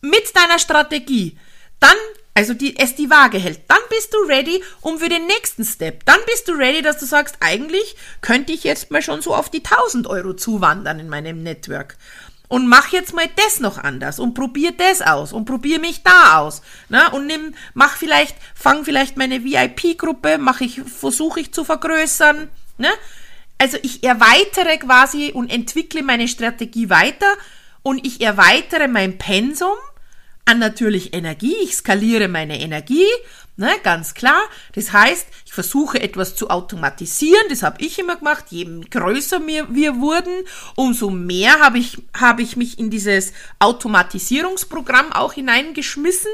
mit 0.02 0.36
deiner 0.36 0.60
Strategie, 0.60 1.38
dann, 1.80 1.98
also 2.34 2.54
die, 2.54 2.78
es 2.78 2.96
die 2.96 3.10
Waage 3.10 3.38
hält, 3.38 3.62
dann 3.68 3.80
bist 3.90 4.14
du 4.14 4.18
ready 4.28 4.64
um 4.82 5.00
für 5.00 5.10
den 5.10 5.26
nächsten 5.28 5.66
Step. 5.66 6.06
Dann 6.06 6.20
bist 6.26 6.48
du 6.48 6.54
ready, 6.54 6.82
dass 6.82 6.98
du 6.98 7.06
sagst, 7.06 7.38
eigentlich 7.40 7.96
könnte 8.22 8.54
ich 8.54 8.64
jetzt 8.64 8.92
mal 8.92 9.02
schon 9.02 9.22
so 9.22 9.36
auf 9.36 9.50
die 9.50 9.64
1000 9.64 10.08
Euro 10.08 10.34
zuwandern 10.34 11.00
in 11.00 11.10
meinem 11.10 11.44
Network. 11.44 11.98
Und 12.48 12.68
mach 12.68 12.90
jetzt 12.90 13.14
mal 13.14 13.28
das 13.36 13.60
noch 13.60 13.80
anders 13.80 14.20
und 14.20 14.36
probier 14.36 14.72
das 14.72 15.02
aus 15.02 15.34
und 15.34 15.46
probier 15.46 15.80
mich 15.80 16.04
da 16.04 16.40
aus. 16.40 16.62
Ne? 16.90 17.10
Und 17.12 17.26
nimm, 17.26 17.56
mach 17.74 17.98
vielleicht, 17.98 18.36
fang 18.54 18.86
vielleicht 18.86 19.18
meine 19.18 19.44
VIP-Gruppe, 19.44 20.38
mach 20.38 20.62
ich, 20.62 20.82
versuche 20.84 21.40
ich 21.40 21.54
zu 21.54 21.64
vergrößern. 21.64 22.50
Ne? 22.78 22.90
Also 23.58 23.78
ich 23.82 24.04
erweitere 24.04 24.78
quasi 24.78 25.32
und 25.32 25.52
entwickle 25.52 26.04
meine 26.04 26.28
Strategie 26.28 26.90
weiter 26.90 27.34
und 27.86 28.04
ich 28.04 28.20
erweitere 28.20 28.88
mein 28.88 29.20
Pensum 29.20 29.78
an 30.44 30.58
natürlich 30.58 31.14
Energie. 31.14 31.56
Ich 31.62 31.76
skaliere 31.76 32.28
meine 32.28 32.60
Energie, 32.60 33.06
ne, 33.58 33.70
ganz 33.84 34.16
klar. 34.16 34.42
Das 34.74 34.92
heißt, 34.92 35.28
ich 35.46 35.54
versuche 35.54 36.02
etwas 36.02 36.36
zu 36.36 36.50
automatisieren. 36.50 37.44
Das 37.50 37.62
habe 37.62 37.84
ich 37.84 38.00
immer 38.00 38.16
gemacht. 38.16 38.46
Je 38.50 38.66
größer 38.90 39.46
wir, 39.46 39.68
wir 39.70 40.00
wurden, 40.00 40.34
umso 40.76 41.12
mehr 41.12 41.60
habe 41.60 41.78
ich, 41.78 42.00
habe 42.18 42.42
ich 42.42 42.58
mich 42.58 42.80
in 42.80 42.90
dieses 42.90 43.34
Automatisierungsprogramm 43.60 45.12
auch 45.14 45.34
hineingeschmissen 45.34 46.32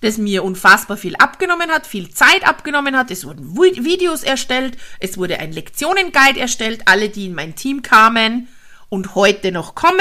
das 0.00 0.16
mir 0.16 0.44
unfassbar 0.44 0.96
viel 0.96 1.16
abgenommen 1.16 1.72
hat, 1.72 1.84
viel 1.84 2.10
Zeit 2.10 2.46
abgenommen 2.46 2.96
hat. 2.96 3.10
Es 3.10 3.26
wurden 3.26 3.56
Videos 3.56 4.22
erstellt, 4.22 4.76
es 5.00 5.18
wurde 5.18 5.40
ein 5.40 5.50
Lektionenguide 5.50 6.38
erstellt. 6.38 6.82
Alle, 6.86 7.08
die 7.08 7.26
in 7.26 7.34
mein 7.34 7.56
Team 7.56 7.82
kamen, 7.82 8.46
und 8.88 9.14
heute 9.14 9.52
noch 9.52 9.74
kommen, 9.74 9.98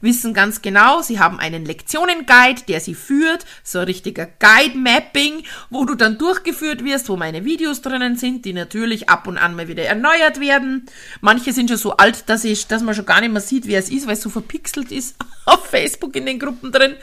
wissen 0.00 0.32
ganz 0.32 0.62
genau, 0.62 1.02
sie 1.02 1.18
haben 1.18 1.38
einen 1.38 1.64
Lektionenguide, 1.64 2.62
der 2.68 2.80
sie 2.80 2.94
führt, 2.94 3.44
so 3.62 3.80
ein 3.80 3.84
richtiger 3.84 4.26
Guide-Mapping, 4.26 5.44
wo 5.68 5.84
du 5.84 5.94
dann 5.94 6.18
durchgeführt 6.18 6.84
wirst, 6.84 7.08
wo 7.08 7.16
meine 7.16 7.44
Videos 7.44 7.82
drinnen 7.82 8.16
sind, 8.16 8.44
die 8.44 8.52
natürlich 8.52 9.08
ab 9.08 9.26
und 9.26 9.38
an 9.38 9.54
mal 9.54 9.68
wieder 9.68 9.84
erneuert 9.84 10.40
werden. 10.40 10.86
Manche 11.20 11.52
sind 11.52 11.68
schon 11.68 11.78
so 11.78 11.96
alt, 11.96 12.28
dass, 12.28 12.44
ich, 12.44 12.66
dass 12.66 12.82
man 12.82 12.94
schon 12.94 13.06
gar 13.06 13.20
nicht 13.20 13.32
mehr 13.32 13.42
sieht, 13.42 13.66
wer 13.66 13.78
es 13.78 13.90
ist, 13.90 14.06
weil 14.06 14.14
es 14.14 14.22
so 14.22 14.30
verpixelt 14.30 14.90
ist 14.90 15.16
auf 15.44 15.66
Facebook 15.66 16.16
in 16.16 16.26
den 16.26 16.38
Gruppen 16.38 16.72
drin. 16.72 16.94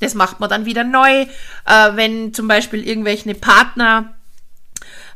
Das 0.00 0.14
macht 0.14 0.40
man 0.40 0.50
dann 0.50 0.66
wieder 0.66 0.84
neu, 0.84 1.22
äh, 1.22 1.26
wenn 1.94 2.34
zum 2.34 2.48
Beispiel 2.48 2.86
irgendwelche 2.86 3.34
Partner 3.34 4.14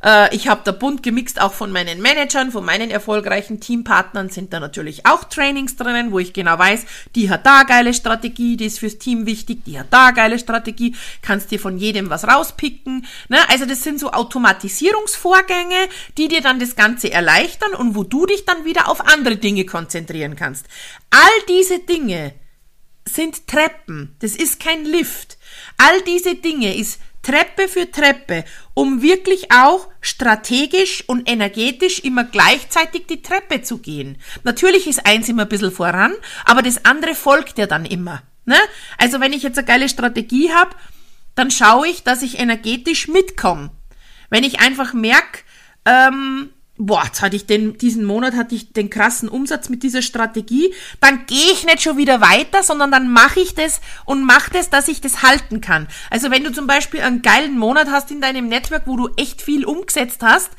äh, 0.04 0.34
ich 0.34 0.48
habe 0.48 0.62
da 0.64 0.72
bunt 0.72 1.02
gemixt, 1.02 1.40
auch 1.40 1.52
von 1.52 1.72
meinen 1.72 2.00
Managern, 2.00 2.50
von 2.52 2.64
meinen 2.64 2.90
erfolgreichen 2.90 3.60
Teampartnern 3.60 4.30
sind 4.30 4.52
da 4.52 4.60
natürlich 4.60 5.06
auch 5.06 5.24
Trainings 5.24 5.76
drinnen, 5.76 6.12
wo 6.12 6.18
ich 6.18 6.32
genau 6.32 6.58
weiß, 6.58 6.84
die 7.14 7.30
hat 7.30 7.46
da 7.46 7.62
geile 7.62 7.94
Strategie, 7.94 8.56
die 8.56 8.66
ist 8.66 8.78
fürs 8.78 8.98
Team 8.98 9.26
wichtig, 9.26 9.64
die 9.64 9.78
hat 9.78 9.88
da 9.90 10.10
geile 10.10 10.38
Strategie, 10.38 10.94
kannst 11.22 11.50
dir 11.50 11.60
von 11.60 11.78
jedem 11.78 12.10
was 12.10 12.26
rauspicken. 12.26 13.06
Ne? 13.28 13.38
Also 13.48 13.66
das 13.66 13.82
sind 13.82 14.00
so 14.00 14.12
Automatisierungsvorgänge, 14.12 15.88
die 16.16 16.28
dir 16.28 16.40
dann 16.40 16.60
das 16.60 16.76
Ganze 16.76 17.10
erleichtern 17.10 17.74
und 17.74 17.94
wo 17.94 18.04
du 18.04 18.26
dich 18.26 18.44
dann 18.44 18.64
wieder 18.64 18.88
auf 18.88 19.06
andere 19.06 19.36
Dinge 19.36 19.64
konzentrieren 19.64 20.36
kannst. 20.36 20.66
All 21.10 21.20
diese 21.48 21.80
Dinge 21.80 22.34
sind 23.04 23.46
Treppen, 23.46 24.16
das 24.20 24.36
ist 24.36 24.60
kein 24.60 24.84
Lift. 24.84 25.38
All 25.78 26.02
diese 26.02 26.34
Dinge 26.34 26.76
ist 26.76 27.00
Treppe 27.28 27.68
für 27.68 27.90
Treppe, 27.90 28.42
um 28.72 29.02
wirklich 29.02 29.52
auch 29.52 29.88
strategisch 30.00 31.04
und 31.06 31.28
energetisch 31.28 31.98
immer 31.98 32.24
gleichzeitig 32.24 33.06
die 33.06 33.20
Treppe 33.20 33.60
zu 33.60 33.78
gehen. 33.78 34.16
Natürlich 34.44 34.86
ist 34.86 35.04
eins 35.04 35.28
immer 35.28 35.42
ein 35.42 35.48
bisschen 35.50 35.70
voran, 35.70 36.14
aber 36.46 36.62
das 36.62 36.86
andere 36.86 37.14
folgt 37.14 37.58
ja 37.58 37.66
dann 37.66 37.84
immer. 37.84 38.22
Ne? 38.46 38.56
Also 38.96 39.20
wenn 39.20 39.34
ich 39.34 39.42
jetzt 39.42 39.58
eine 39.58 39.66
geile 39.66 39.90
Strategie 39.90 40.54
habe, 40.54 40.74
dann 41.34 41.50
schaue 41.50 41.88
ich, 41.88 42.02
dass 42.02 42.22
ich 42.22 42.38
energetisch 42.38 43.08
mitkomme. 43.08 43.72
Wenn 44.30 44.42
ich 44.42 44.60
einfach 44.60 44.94
merke, 44.94 45.40
ähm, 45.84 46.48
boah, 46.78 47.04
jetzt 47.04 47.20
hatte 47.20 47.36
ich 47.36 47.46
den, 47.46 47.76
diesen 47.76 48.04
Monat 48.04 48.34
hatte 48.34 48.54
ich 48.54 48.72
den 48.72 48.88
krassen 48.88 49.28
Umsatz 49.28 49.68
mit 49.68 49.82
dieser 49.82 50.00
Strategie, 50.00 50.72
dann 51.00 51.26
gehe 51.26 51.52
ich 51.52 51.66
nicht 51.66 51.82
schon 51.82 51.96
wieder 51.96 52.20
weiter, 52.20 52.62
sondern 52.62 52.90
dann 52.90 53.10
mache 53.10 53.40
ich 53.40 53.54
das 53.54 53.80
und 54.04 54.24
mache 54.24 54.52
das, 54.52 54.70
dass 54.70 54.88
ich 54.88 55.00
das 55.00 55.22
halten 55.22 55.60
kann. 55.60 55.88
Also 56.08 56.30
wenn 56.30 56.44
du 56.44 56.52
zum 56.52 56.66
Beispiel 56.66 57.00
einen 57.00 57.22
geilen 57.22 57.58
Monat 57.58 57.88
hast 57.90 58.10
in 58.10 58.20
deinem 58.20 58.48
Netzwerk, 58.48 58.84
wo 58.86 58.96
du 58.96 59.10
echt 59.16 59.42
viel 59.42 59.64
umgesetzt 59.64 60.22
hast, 60.22 60.50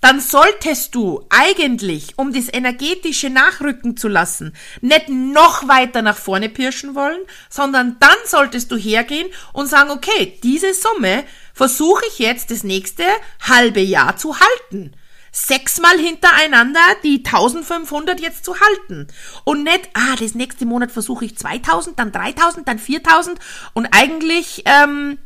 dann 0.00 0.20
solltest 0.20 0.94
du 0.94 1.26
eigentlich, 1.28 2.14
um 2.16 2.32
das 2.32 2.52
energetische 2.52 3.28
nachrücken 3.28 3.96
zu 3.96 4.08
lassen, 4.08 4.54
nicht 4.80 5.08
noch 5.08 5.68
weiter 5.68 6.02
nach 6.02 6.16
vorne 6.16 6.48
pirschen 6.48 6.94
wollen, 6.94 7.20
sondern 7.50 7.96
dann 8.00 8.16
solltest 8.24 8.70
du 8.70 8.76
hergehen 8.76 9.28
und 9.52 9.68
sagen, 9.68 9.90
okay, 9.90 10.38
diese 10.42 10.72
Summe 10.72 11.24
versuche 11.52 12.04
ich 12.08 12.18
jetzt 12.18 12.50
das 12.50 12.64
nächste 12.64 13.04
halbe 13.40 13.80
Jahr 13.80 14.16
zu 14.16 14.36
halten. 14.38 14.92
Sechsmal 15.32 15.96
hintereinander 15.98 16.80
die 17.04 17.22
1500 17.24 18.20
jetzt 18.20 18.44
zu 18.44 18.58
halten. 18.58 19.06
Und 19.44 19.62
nicht, 19.62 19.88
ah, 19.94 20.16
das 20.18 20.34
nächste 20.34 20.66
Monat 20.66 20.90
versuche 20.90 21.24
ich 21.24 21.36
2000, 21.36 21.98
dann 21.98 22.10
3000, 22.12 22.66
dann 22.66 22.78
4000 22.78 23.38
und 23.72 23.86
eigentlich 23.92 24.62
ähm, 24.64 25.18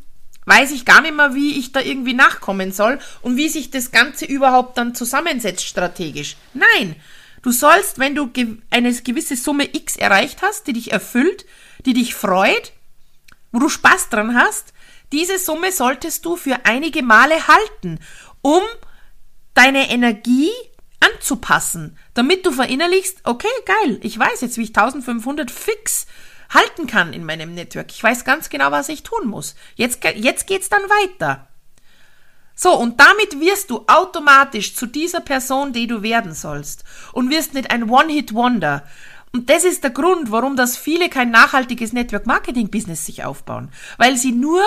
weiß 0.46 0.72
ich 0.72 0.84
gar 0.84 1.00
nicht 1.00 1.16
mehr, 1.16 1.34
wie 1.34 1.58
ich 1.58 1.72
da 1.72 1.80
irgendwie 1.80 2.12
nachkommen 2.12 2.72
soll 2.72 2.98
und 3.22 3.36
wie 3.36 3.48
sich 3.48 3.70
das 3.70 3.92
Ganze 3.92 4.26
überhaupt 4.26 4.76
dann 4.76 4.94
zusammensetzt 4.94 5.64
strategisch. 5.64 6.36
Nein, 6.52 6.96
du 7.42 7.50
sollst, 7.50 7.98
wenn 7.98 8.14
du 8.14 8.30
eine 8.70 8.92
gewisse 8.92 9.36
Summe 9.36 9.74
X 9.74 9.96
erreicht 9.96 10.42
hast, 10.42 10.66
die 10.66 10.74
dich 10.74 10.92
erfüllt, 10.92 11.46
die 11.86 11.94
dich 11.94 12.14
freut, 12.14 12.72
wo 13.52 13.58
du 13.58 13.68
Spaß 13.68 14.10
dran 14.10 14.34
hast, 14.34 14.73
diese 15.12 15.38
Summe 15.38 15.72
solltest 15.72 16.24
du 16.24 16.36
für 16.36 16.64
einige 16.64 17.02
Male 17.02 17.46
halten, 17.46 18.00
um 18.42 18.62
deine 19.54 19.90
Energie 19.90 20.50
anzupassen, 21.00 21.98
damit 22.14 22.46
du 22.46 22.52
verinnerlichst, 22.52 23.20
okay, 23.24 23.48
geil, 23.66 23.98
ich 24.02 24.18
weiß 24.18 24.40
jetzt, 24.40 24.56
wie 24.56 24.62
ich 24.62 24.70
1500 24.70 25.50
fix 25.50 26.06
halten 26.50 26.86
kann 26.86 27.12
in 27.12 27.24
meinem 27.24 27.54
Network. 27.54 27.90
Ich 27.90 28.02
weiß 28.02 28.24
ganz 28.24 28.48
genau, 28.48 28.70
was 28.70 28.88
ich 28.88 29.02
tun 29.02 29.26
muss. 29.26 29.54
Jetzt, 29.76 30.04
jetzt 30.04 30.46
geht's 30.46 30.68
dann 30.68 30.82
weiter. 30.82 31.48
So, 32.54 32.78
und 32.78 33.00
damit 33.00 33.40
wirst 33.40 33.70
du 33.70 33.84
automatisch 33.88 34.76
zu 34.76 34.86
dieser 34.86 35.20
Person, 35.20 35.72
die 35.72 35.88
du 35.88 36.02
werden 36.02 36.34
sollst. 36.34 36.84
Und 37.12 37.30
wirst 37.30 37.54
nicht 37.54 37.70
ein 37.70 37.90
One-Hit-Wonder. 37.90 38.84
Und 39.32 39.50
das 39.50 39.64
ist 39.64 39.82
der 39.82 39.90
Grund, 39.90 40.30
warum 40.30 40.54
das 40.54 40.76
viele 40.76 41.08
kein 41.08 41.32
nachhaltiges 41.32 41.92
Network-Marketing-Business 41.92 43.04
sich 43.04 43.24
aufbauen. 43.24 43.70
Weil 43.98 44.16
sie 44.16 44.30
nur 44.30 44.62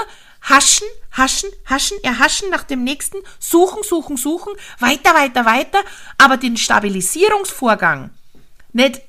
haschen, 0.47 0.87
haschen, 1.11 1.49
haschen, 1.65 1.97
erhaschen 2.03 2.49
nach 2.49 2.63
dem 2.63 2.83
nächsten, 2.83 3.17
suchen, 3.39 3.83
suchen, 3.83 4.17
suchen, 4.17 4.53
weiter, 4.79 5.13
weiter, 5.13 5.45
weiter, 5.45 5.79
aber 6.17 6.37
den 6.37 6.57
Stabilisierungsvorgang 6.57 8.11
nicht 8.73 9.01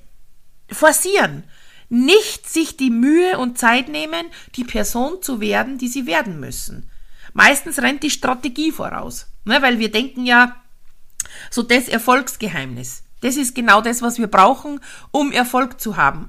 forcieren. 0.70 1.44
Nicht 1.90 2.48
sich 2.48 2.76
die 2.76 2.90
Mühe 2.90 3.38
und 3.38 3.58
Zeit 3.58 3.88
nehmen, 3.88 4.26
die 4.56 4.64
Person 4.64 5.22
zu 5.22 5.40
werden, 5.40 5.78
die 5.78 5.88
sie 5.88 6.06
werden 6.06 6.38
müssen. 6.38 6.90
Meistens 7.32 7.78
rennt 7.78 8.02
die 8.02 8.10
Strategie 8.10 8.72
voraus, 8.72 9.28
ne, 9.44 9.62
weil 9.62 9.78
wir 9.78 9.90
denken 9.90 10.26
ja, 10.26 10.56
so 11.50 11.62
das 11.62 11.88
Erfolgsgeheimnis. 11.88 13.04
Das 13.20 13.36
ist 13.36 13.54
genau 13.54 13.80
das, 13.80 14.02
was 14.02 14.18
wir 14.18 14.26
brauchen, 14.26 14.80
um 15.10 15.32
Erfolg 15.32 15.80
zu 15.80 15.96
haben. 15.96 16.28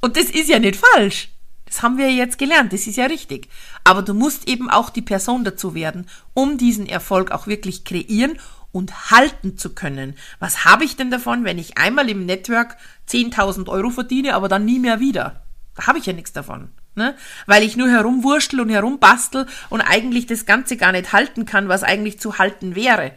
Und 0.00 0.16
das 0.16 0.26
ist 0.26 0.48
ja 0.48 0.58
nicht 0.58 0.76
falsch. 0.76 1.30
Das 1.66 1.82
haben 1.82 1.98
wir 1.98 2.10
jetzt 2.12 2.38
gelernt, 2.38 2.72
das 2.72 2.86
ist 2.86 2.96
ja 2.96 3.06
richtig. 3.06 3.48
Aber 3.84 4.02
du 4.02 4.14
musst 4.14 4.48
eben 4.48 4.70
auch 4.70 4.90
die 4.90 5.02
Person 5.02 5.44
dazu 5.44 5.74
werden, 5.74 6.08
um 6.32 6.58
diesen 6.58 6.86
Erfolg 6.86 7.32
auch 7.32 7.46
wirklich 7.46 7.84
kreieren 7.84 8.38
und 8.72 9.10
halten 9.10 9.56
zu 9.56 9.74
können. 9.74 10.14
Was 10.38 10.64
habe 10.64 10.84
ich 10.84 10.96
denn 10.96 11.10
davon, 11.10 11.44
wenn 11.44 11.58
ich 11.58 11.78
einmal 11.78 12.08
im 12.08 12.26
Network 12.26 12.76
10.000 13.08 13.68
Euro 13.68 13.90
verdiene, 13.90 14.34
aber 14.34 14.48
dann 14.48 14.64
nie 14.64 14.78
mehr 14.78 15.00
wieder? 15.00 15.42
Da 15.74 15.86
habe 15.86 15.98
ich 15.98 16.06
ja 16.06 16.12
nichts 16.12 16.32
davon. 16.32 16.70
Ne? 16.94 17.14
Weil 17.44 17.62
ich 17.62 17.76
nur 17.76 17.90
herumwurschtel 17.90 18.60
und 18.60 18.70
herumbastel 18.70 19.46
und 19.68 19.82
eigentlich 19.82 20.26
das 20.26 20.46
Ganze 20.46 20.76
gar 20.76 20.92
nicht 20.92 21.12
halten 21.12 21.44
kann, 21.44 21.68
was 21.68 21.82
eigentlich 21.82 22.18
zu 22.18 22.38
halten 22.38 22.74
wäre. 22.74 23.12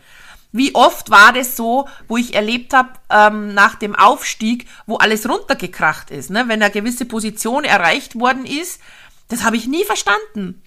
Wie 0.52 0.74
oft 0.74 1.12
war 1.12 1.32
das 1.32 1.56
so, 1.56 1.88
wo 2.08 2.18
ich 2.18 2.34
erlebt 2.34 2.74
habe, 2.74 2.94
ähm, 3.10 3.54
nach 3.54 3.76
dem 3.76 3.96
Aufstieg, 3.96 4.66
wo 4.88 4.98
alles 4.98 5.30
runtergekracht 5.30 6.10
ist, 6.10 6.32
ne? 6.32 6.46
wenn 6.48 6.62
eine 6.62 6.72
gewisse 6.72 7.06
Position 7.06 7.64
erreicht 7.64 8.20
worden 8.20 8.46
ist, 8.46 8.82
das 9.28 9.44
habe 9.44 9.58
ich 9.58 9.68
nie 9.68 9.86
verstanden. 9.86 10.62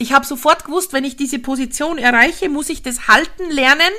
Ich 0.00 0.14
habe 0.14 0.24
sofort 0.24 0.64
gewusst, 0.64 0.94
wenn 0.94 1.04
ich 1.04 1.16
diese 1.16 1.38
Position 1.38 1.98
erreiche, 1.98 2.48
muss 2.48 2.70
ich 2.70 2.82
das 2.82 3.06
halten 3.06 3.50
lernen, 3.50 3.92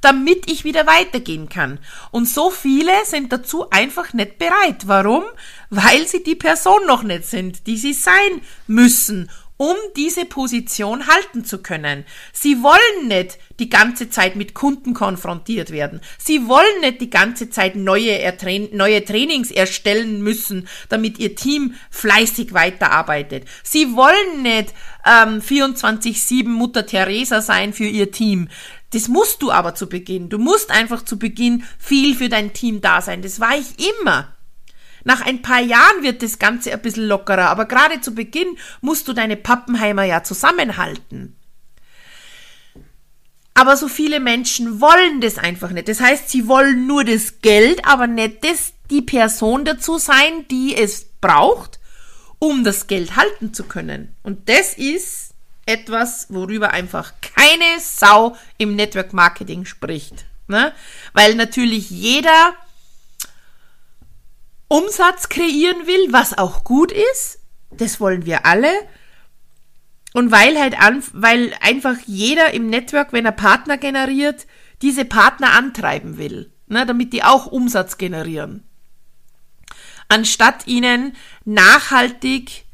damit 0.00 0.48
ich 0.48 0.62
wieder 0.62 0.86
weitergehen 0.86 1.48
kann. 1.48 1.80
Und 2.12 2.28
so 2.28 2.50
viele 2.50 2.92
sind 3.04 3.32
dazu 3.32 3.68
einfach 3.70 4.12
nicht 4.12 4.38
bereit. 4.38 4.86
Warum? 4.86 5.24
Weil 5.68 6.06
sie 6.06 6.22
die 6.22 6.36
Person 6.36 6.86
noch 6.86 7.02
nicht 7.02 7.24
sind, 7.24 7.66
die 7.66 7.76
sie 7.76 7.92
sein 7.92 8.40
müssen, 8.68 9.28
um 9.58 9.76
diese 9.96 10.24
Position 10.24 11.06
halten 11.06 11.44
zu 11.44 11.58
können. 11.58 12.04
Sie 12.32 12.62
wollen 12.62 13.08
nicht 13.08 13.38
die 13.58 13.68
ganze 13.68 14.08
Zeit 14.08 14.36
mit 14.36 14.54
Kunden 14.54 14.94
konfrontiert 14.94 15.70
werden. 15.70 16.00
Sie 16.16 16.48
wollen 16.48 16.80
nicht 16.80 17.00
die 17.00 17.10
ganze 17.10 17.50
Zeit 17.50 17.76
neue, 17.76 18.18
neue 18.72 19.04
Trainings 19.04 19.50
erstellen 19.50 20.22
müssen, 20.22 20.68
damit 20.88 21.18
ihr 21.18 21.34
Team 21.34 21.74
fleißig 21.90 22.54
weiterarbeitet. 22.54 23.46
Sie 23.62 23.94
wollen 23.96 24.42
nicht 24.42 24.72
ähm, 25.04 25.40
24-7 25.40 26.48
Mutter 26.48 26.86
Teresa 26.86 27.42
sein 27.42 27.72
für 27.72 27.84
ihr 27.84 28.12
Team. 28.12 28.48
Das 28.92 29.08
musst 29.08 29.42
du 29.42 29.50
aber 29.50 29.74
zu 29.74 29.88
Beginn. 29.88 30.28
Du 30.28 30.38
musst 30.38 30.70
einfach 30.70 31.04
zu 31.04 31.18
Beginn 31.18 31.64
viel 31.78 32.14
für 32.14 32.28
dein 32.28 32.52
Team 32.52 32.80
da 32.80 33.02
sein. 33.02 33.22
Das 33.22 33.40
war 33.40 33.58
ich 33.58 33.74
immer. 34.00 34.37
Nach 35.04 35.20
ein 35.20 35.42
paar 35.42 35.60
Jahren 35.60 36.02
wird 36.02 36.22
das 36.22 36.38
Ganze 36.38 36.72
ein 36.72 36.82
bisschen 36.82 37.06
lockerer, 37.06 37.48
aber 37.50 37.66
gerade 37.66 38.00
zu 38.00 38.14
Beginn 38.14 38.58
musst 38.80 39.08
du 39.08 39.12
deine 39.12 39.36
Pappenheimer 39.36 40.04
ja 40.04 40.22
zusammenhalten. 40.22 41.36
Aber 43.54 43.76
so 43.76 43.88
viele 43.88 44.20
Menschen 44.20 44.80
wollen 44.80 45.20
das 45.20 45.36
einfach 45.36 45.70
nicht. 45.70 45.88
Das 45.88 46.00
heißt, 46.00 46.30
sie 46.30 46.46
wollen 46.46 46.86
nur 46.86 47.04
das 47.04 47.40
Geld, 47.40 47.84
aber 47.84 48.06
nicht 48.06 48.44
das, 48.44 48.72
die 48.88 49.02
Person 49.02 49.64
dazu 49.64 49.98
sein, 49.98 50.46
die 50.48 50.76
es 50.76 51.06
braucht, 51.20 51.80
um 52.38 52.62
das 52.62 52.86
Geld 52.86 53.16
halten 53.16 53.52
zu 53.52 53.64
können. 53.64 54.14
Und 54.22 54.48
das 54.48 54.74
ist 54.74 55.34
etwas, 55.66 56.26
worüber 56.30 56.70
einfach 56.70 57.12
keine 57.20 57.80
Sau 57.80 58.36
im 58.58 58.76
Network 58.76 59.12
Marketing 59.12 59.64
spricht. 59.64 60.24
Ne? 60.46 60.72
Weil 61.12 61.34
natürlich 61.34 61.90
jeder 61.90 62.54
Umsatz 64.68 65.28
kreieren 65.28 65.86
will, 65.86 66.12
was 66.12 66.36
auch 66.36 66.62
gut 66.64 66.92
ist. 66.92 67.40
Das 67.70 68.00
wollen 68.00 68.26
wir 68.26 68.46
alle. 68.46 68.70
Und 70.14 70.30
weil 70.30 70.58
halt 70.58 70.80
an, 70.80 71.02
weil 71.12 71.54
einfach 71.60 71.96
jeder 72.06 72.52
im 72.54 72.68
Network, 72.68 73.12
wenn 73.12 73.26
er 73.26 73.32
Partner 73.32 73.76
generiert, 73.76 74.46
diese 74.82 75.04
Partner 75.04 75.52
antreiben 75.52 76.18
will, 76.18 76.52
ne, 76.66 76.86
damit 76.86 77.12
die 77.12 77.24
auch 77.24 77.46
Umsatz 77.46 77.98
generieren. 77.98 78.64
Anstatt 80.08 80.66
ihnen 80.66 81.14
nachhaltig 81.44 82.64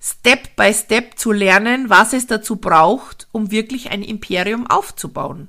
Step 0.00 0.54
by 0.54 0.72
Step 0.72 1.18
zu 1.18 1.32
lernen, 1.32 1.90
was 1.90 2.12
es 2.12 2.26
dazu 2.28 2.56
braucht, 2.56 3.26
um 3.32 3.50
wirklich 3.50 3.90
ein 3.90 4.02
Imperium 4.02 4.68
aufzubauen. 4.68 5.48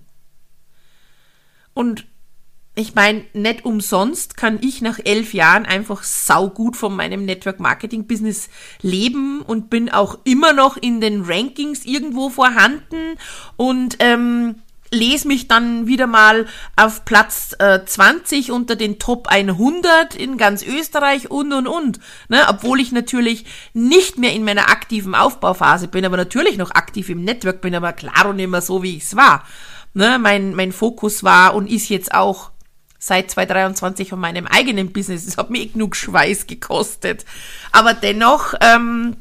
Und 1.76 2.08
ich 2.78 2.94
meine, 2.94 3.26
nicht 3.34 3.66
umsonst 3.66 4.38
kann 4.38 4.60
ich 4.62 4.84
nach 4.84 5.00
elf 5.04 5.34
Jahren 5.34 5.66
einfach 5.66 6.04
saugut 6.04 6.78
von 6.78 6.96
meinem 6.96 7.26
Network 7.26 7.60
Marketing 7.60 8.06
Business 8.06 8.50
leben 8.84 9.42
und 9.42 9.72
bin 9.72 9.90
auch 9.90 10.20
immer 10.26 10.54
noch 10.54 10.78
in 10.78 11.02
den 11.02 11.24
Rankings 11.24 11.86
irgendwo 11.86 12.30
vorhanden 12.30 13.18
und 13.56 13.98
ähm, 13.98 14.62
lese 14.92 15.28
mich 15.28 15.48
dann 15.48 15.88
wieder 15.88 16.06
mal 16.06 16.46
auf 16.76 17.04
Platz 17.04 17.56
äh, 17.58 17.84
20 17.84 18.52
unter 18.52 18.76
den 18.76 19.00
Top 19.00 19.28
100 19.28 20.16
in 20.16 20.38
ganz 20.38 20.62
Österreich 20.62 21.32
und 21.32 21.54
und 21.54 21.66
und. 21.66 22.00
Ne? 22.30 22.46
Obwohl 22.48 22.80
ich 22.80 22.92
natürlich 22.92 23.46
nicht 23.74 24.20
mehr 24.20 24.34
in 24.34 24.46
meiner 24.46 24.70
aktiven 24.70 25.16
Aufbauphase 25.16 25.88
bin, 25.88 26.06
aber 26.06 26.18
natürlich 26.18 26.58
noch 26.58 26.70
aktiv 26.70 27.10
im 27.10 27.24
Network 27.24 27.60
bin, 27.62 27.74
aber 27.74 27.92
klar 27.94 28.28
und 28.30 28.38
immer 28.38 28.62
so, 28.62 28.84
wie 28.84 28.98
ich 28.98 29.04
es 29.04 29.16
war. 29.16 29.44
Ne? 29.96 30.20
Mein, 30.20 30.54
mein 30.54 30.72
Fokus 30.72 31.24
war 31.24 31.56
und 31.56 31.68
ist 31.68 31.90
jetzt 31.90 32.14
auch 32.14 32.52
seit 33.00 33.32
2023 33.32 34.10
von 34.10 34.20
meinem 34.20 34.48
eigenen 34.48 34.92
Business. 34.92 35.28
Es 35.28 35.38
hat 35.38 35.50
mir 35.50 35.62
eh 35.62 35.68
genug 35.68 35.96
Schweiß 35.96 36.48
gekostet. 36.48 37.26
Aber 37.72 37.94
dennoch 37.94 38.54
ähm, 38.62 39.18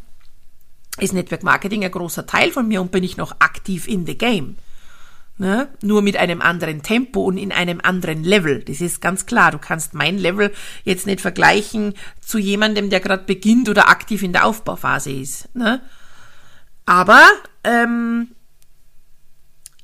ist 0.98 1.12
Network 1.12 1.42
Marketing 1.42 1.84
ein 1.84 1.90
großer 1.90 2.26
Teil 2.26 2.50
von 2.52 2.66
mir 2.68 2.80
und 2.80 2.90
bin 2.90 3.04
ich 3.04 3.16
noch 3.16 3.36
aktiv 3.40 3.86
in 3.86 4.06
the 4.06 4.16
game. 4.16 4.56
Ne? 5.38 5.68
Nur 5.82 6.00
mit 6.00 6.16
einem 6.16 6.40
anderen 6.40 6.82
Tempo 6.82 7.20
und 7.20 7.36
in 7.36 7.52
einem 7.52 7.80
anderen 7.82 8.24
Level. 8.24 8.62
Das 8.64 8.80
ist 8.80 9.02
ganz 9.02 9.26
klar. 9.26 9.50
Du 9.50 9.58
kannst 9.58 9.92
mein 9.92 10.16
Level 10.16 10.50
jetzt 10.84 11.06
nicht 11.06 11.20
vergleichen 11.20 11.92
zu 12.20 12.38
jemandem, 12.38 12.88
der 12.88 13.00
gerade 13.00 13.24
beginnt 13.24 13.68
oder 13.68 13.88
aktiv 13.90 14.22
in 14.22 14.32
der 14.32 14.46
Aufbauphase 14.46 15.10
ist. 15.10 15.54
Ne? 15.54 15.82
Aber 16.86 17.22
ähm, 17.64 18.28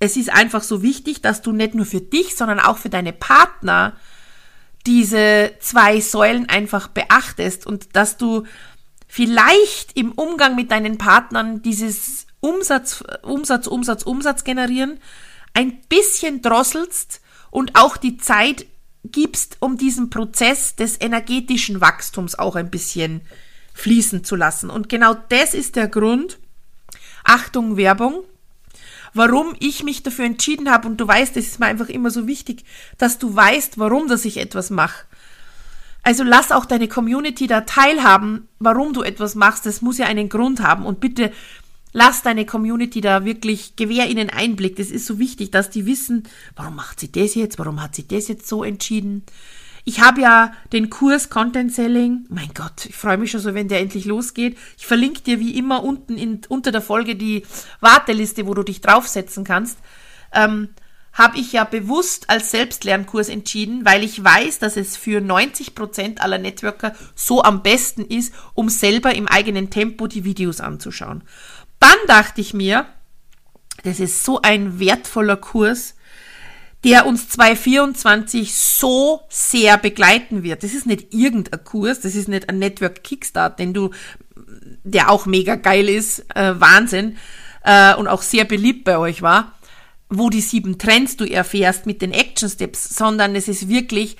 es 0.02 0.16
ist 0.16 0.32
einfach 0.32 0.64
so 0.64 0.82
wichtig, 0.82 1.22
dass 1.22 1.42
du 1.42 1.52
nicht 1.52 1.76
nur 1.76 1.86
für 1.86 2.00
dich, 2.00 2.34
sondern 2.34 2.58
auch 2.58 2.76
für 2.76 2.90
deine 2.90 3.12
Partner 3.12 3.92
diese 4.84 5.52
zwei 5.60 6.00
Säulen 6.00 6.48
einfach 6.48 6.88
beachtest 6.88 7.68
und 7.68 7.94
dass 7.94 8.16
du 8.16 8.42
vielleicht 9.06 9.96
im 9.96 10.10
Umgang 10.10 10.56
mit 10.56 10.72
deinen 10.72 10.98
Partnern 10.98 11.62
dieses 11.62 12.26
Umsatz, 12.40 13.04
Umsatz, 13.22 13.68
Umsatz, 13.68 14.02
Umsatz 14.02 14.42
generieren 14.42 14.98
ein 15.54 15.80
bisschen 15.82 16.42
drosselst 16.42 17.20
und 17.52 17.78
auch 17.78 17.96
die 17.96 18.16
Zeit 18.16 18.66
gibst, 19.04 19.58
um 19.60 19.76
diesen 19.76 20.10
Prozess 20.10 20.74
des 20.74 21.00
energetischen 21.00 21.80
Wachstums 21.80 22.36
auch 22.36 22.56
ein 22.56 22.72
bisschen 22.72 23.20
fließen 23.72 24.24
zu 24.24 24.34
lassen. 24.34 24.68
Und 24.68 24.88
genau 24.88 25.14
das 25.28 25.54
ist 25.54 25.76
der 25.76 25.86
Grund, 25.86 26.40
Achtung, 27.22 27.76
Werbung, 27.76 28.24
warum 29.14 29.54
ich 29.58 29.82
mich 29.82 30.02
dafür 30.02 30.24
entschieden 30.24 30.70
habe. 30.70 30.88
Und 30.88 31.00
du 31.00 31.06
weißt, 31.06 31.36
es 31.36 31.48
ist 31.48 31.60
mir 31.60 31.66
einfach 31.66 31.88
immer 31.88 32.10
so 32.10 32.26
wichtig, 32.26 32.64
dass 32.98 33.18
du 33.18 33.34
weißt, 33.34 33.78
warum 33.78 34.08
dass 34.08 34.24
ich 34.24 34.38
etwas 34.38 34.70
mache. 34.70 35.04
Also 36.02 36.24
lass 36.24 36.50
auch 36.50 36.64
deine 36.64 36.88
Community 36.88 37.46
da 37.46 37.60
teilhaben, 37.60 38.48
warum 38.58 38.92
du 38.92 39.02
etwas 39.02 39.34
machst. 39.34 39.66
Das 39.66 39.82
muss 39.82 39.98
ja 39.98 40.06
einen 40.06 40.28
Grund 40.28 40.60
haben. 40.60 40.84
Und 40.84 41.00
bitte 41.00 41.32
lass 41.92 42.22
deine 42.22 42.44
Community 42.44 43.00
da 43.00 43.24
wirklich, 43.24 43.76
gewähr 43.76 44.08
ihnen 44.08 44.30
Einblick. 44.30 44.76
Das 44.76 44.90
ist 44.90 45.06
so 45.06 45.18
wichtig, 45.18 45.52
dass 45.52 45.70
die 45.70 45.86
wissen, 45.86 46.24
warum 46.56 46.74
macht 46.74 46.98
sie 46.98 47.12
das 47.12 47.34
jetzt? 47.34 47.58
Warum 47.58 47.80
hat 47.80 47.94
sie 47.94 48.06
das 48.06 48.28
jetzt 48.28 48.48
so 48.48 48.64
entschieden? 48.64 49.24
Ich 49.84 50.00
habe 50.00 50.20
ja 50.20 50.52
den 50.72 50.90
Kurs 50.90 51.28
Content 51.28 51.72
Selling. 51.72 52.24
Mein 52.28 52.50
Gott, 52.54 52.86
ich 52.86 52.96
freue 52.96 53.18
mich 53.18 53.32
schon 53.32 53.40
so, 53.40 53.54
wenn 53.54 53.68
der 53.68 53.80
endlich 53.80 54.04
losgeht. 54.04 54.56
Ich 54.78 54.86
verlinke 54.86 55.22
dir 55.22 55.40
wie 55.40 55.56
immer 55.58 55.82
unten 55.82 56.16
in, 56.16 56.40
unter 56.48 56.70
der 56.70 56.82
Folge 56.82 57.16
die 57.16 57.44
Warteliste, 57.80 58.46
wo 58.46 58.54
du 58.54 58.62
dich 58.62 58.80
draufsetzen 58.80 59.44
kannst. 59.44 59.78
Ähm, 60.32 60.68
habe 61.12 61.38
ich 61.38 61.52
ja 61.52 61.64
bewusst 61.64 62.30
als 62.30 62.52
Selbstlernkurs 62.52 63.28
entschieden, 63.28 63.84
weil 63.84 64.02
ich 64.02 64.22
weiß, 64.22 64.60
dass 64.60 64.76
es 64.76 64.96
für 64.96 65.20
90 65.20 65.74
Prozent 65.74 66.22
aller 66.22 66.38
Networker 66.38 66.94
so 67.14 67.42
am 67.42 67.62
besten 67.62 68.04
ist, 68.04 68.32
um 68.54 68.68
selber 68.68 69.14
im 69.14 69.28
eigenen 69.28 69.68
Tempo 69.68 70.06
die 70.06 70.24
Videos 70.24 70.60
anzuschauen. 70.60 71.22
Dann 71.80 71.98
dachte 72.06 72.40
ich 72.40 72.54
mir, 72.54 72.86
Das 73.84 74.00
ist 74.00 74.24
so 74.24 74.40
ein 74.42 74.78
wertvoller 74.78 75.36
Kurs, 75.36 75.94
der 76.84 77.06
uns 77.06 77.28
2024 77.28 78.54
so 78.54 79.22
sehr 79.28 79.78
begleiten 79.78 80.42
wird. 80.42 80.62
Das 80.62 80.74
ist 80.74 80.86
nicht 80.86 81.14
irgendein 81.14 81.62
Kurs, 81.64 82.00
das 82.00 82.14
ist 82.14 82.28
nicht 82.28 82.48
ein 82.48 82.58
Network 82.58 83.04
Kickstart, 83.04 83.58
den 83.58 83.72
du, 83.72 83.90
der 84.82 85.10
auch 85.10 85.26
mega 85.26 85.54
geil 85.54 85.88
ist, 85.88 86.20
äh, 86.34 86.60
Wahnsinn, 86.60 87.16
äh, 87.64 87.94
und 87.94 88.08
auch 88.08 88.22
sehr 88.22 88.44
beliebt 88.44 88.84
bei 88.84 88.98
euch 88.98 89.22
war, 89.22 89.52
wo 90.08 90.28
die 90.28 90.40
sieben 90.40 90.78
Trends 90.78 91.16
du 91.16 91.24
erfährst 91.24 91.86
mit 91.86 92.02
den 92.02 92.12
Action 92.12 92.48
Steps, 92.48 92.96
sondern 92.96 93.36
es 93.36 93.48
ist 93.48 93.68
wirklich 93.68 94.16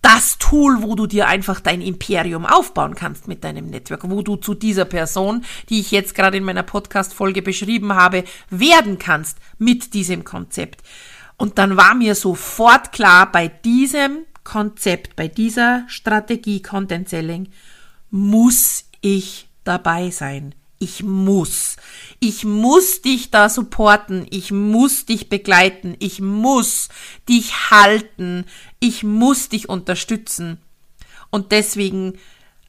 das 0.00 0.38
Tool, 0.38 0.82
wo 0.82 0.94
du 0.94 1.06
dir 1.06 1.26
einfach 1.26 1.60
dein 1.60 1.82
Imperium 1.82 2.46
aufbauen 2.46 2.94
kannst 2.94 3.28
mit 3.28 3.44
deinem 3.44 3.66
Network, 3.66 4.08
wo 4.08 4.22
du 4.22 4.36
zu 4.36 4.54
dieser 4.54 4.84
Person, 4.84 5.44
die 5.68 5.80
ich 5.80 5.90
jetzt 5.90 6.14
gerade 6.14 6.36
in 6.36 6.44
meiner 6.44 6.62
Podcast-Folge 6.62 7.42
beschrieben 7.42 7.94
habe, 7.94 8.24
werden 8.48 8.98
kannst 8.98 9.38
mit 9.58 9.94
diesem 9.94 10.24
Konzept. 10.24 10.82
Und 11.38 11.56
dann 11.56 11.76
war 11.76 11.94
mir 11.94 12.14
sofort 12.14 12.92
klar, 12.92 13.32
bei 13.32 13.48
diesem 13.48 14.26
Konzept, 14.44 15.16
bei 15.16 15.28
dieser 15.28 15.84
Strategie 15.88 16.60
Content 16.60 17.08
Selling 17.08 17.48
muss 18.10 18.84
ich 19.00 19.48
dabei 19.64 20.10
sein. 20.10 20.54
Ich 20.80 21.02
muss. 21.02 21.76
Ich 22.20 22.44
muss 22.44 23.02
dich 23.02 23.30
da 23.30 23.48
supporten. 23.48 24.26
Ich 24.30 24.52
muss 24.52 25.06
dich 25.06 25.28
begleiten. 25.28 25.96
Ich 25.98 26.20
muss 26.20 26.88
dich 27.28 27.70
halten. 27.70 28.44
Ich 28.78 29.02
muss 29.02 29.48
dich 29.48 29.68
unterstützen. 29.68 30.58
Und 31.30 31.52
deswegen 31.52 32.18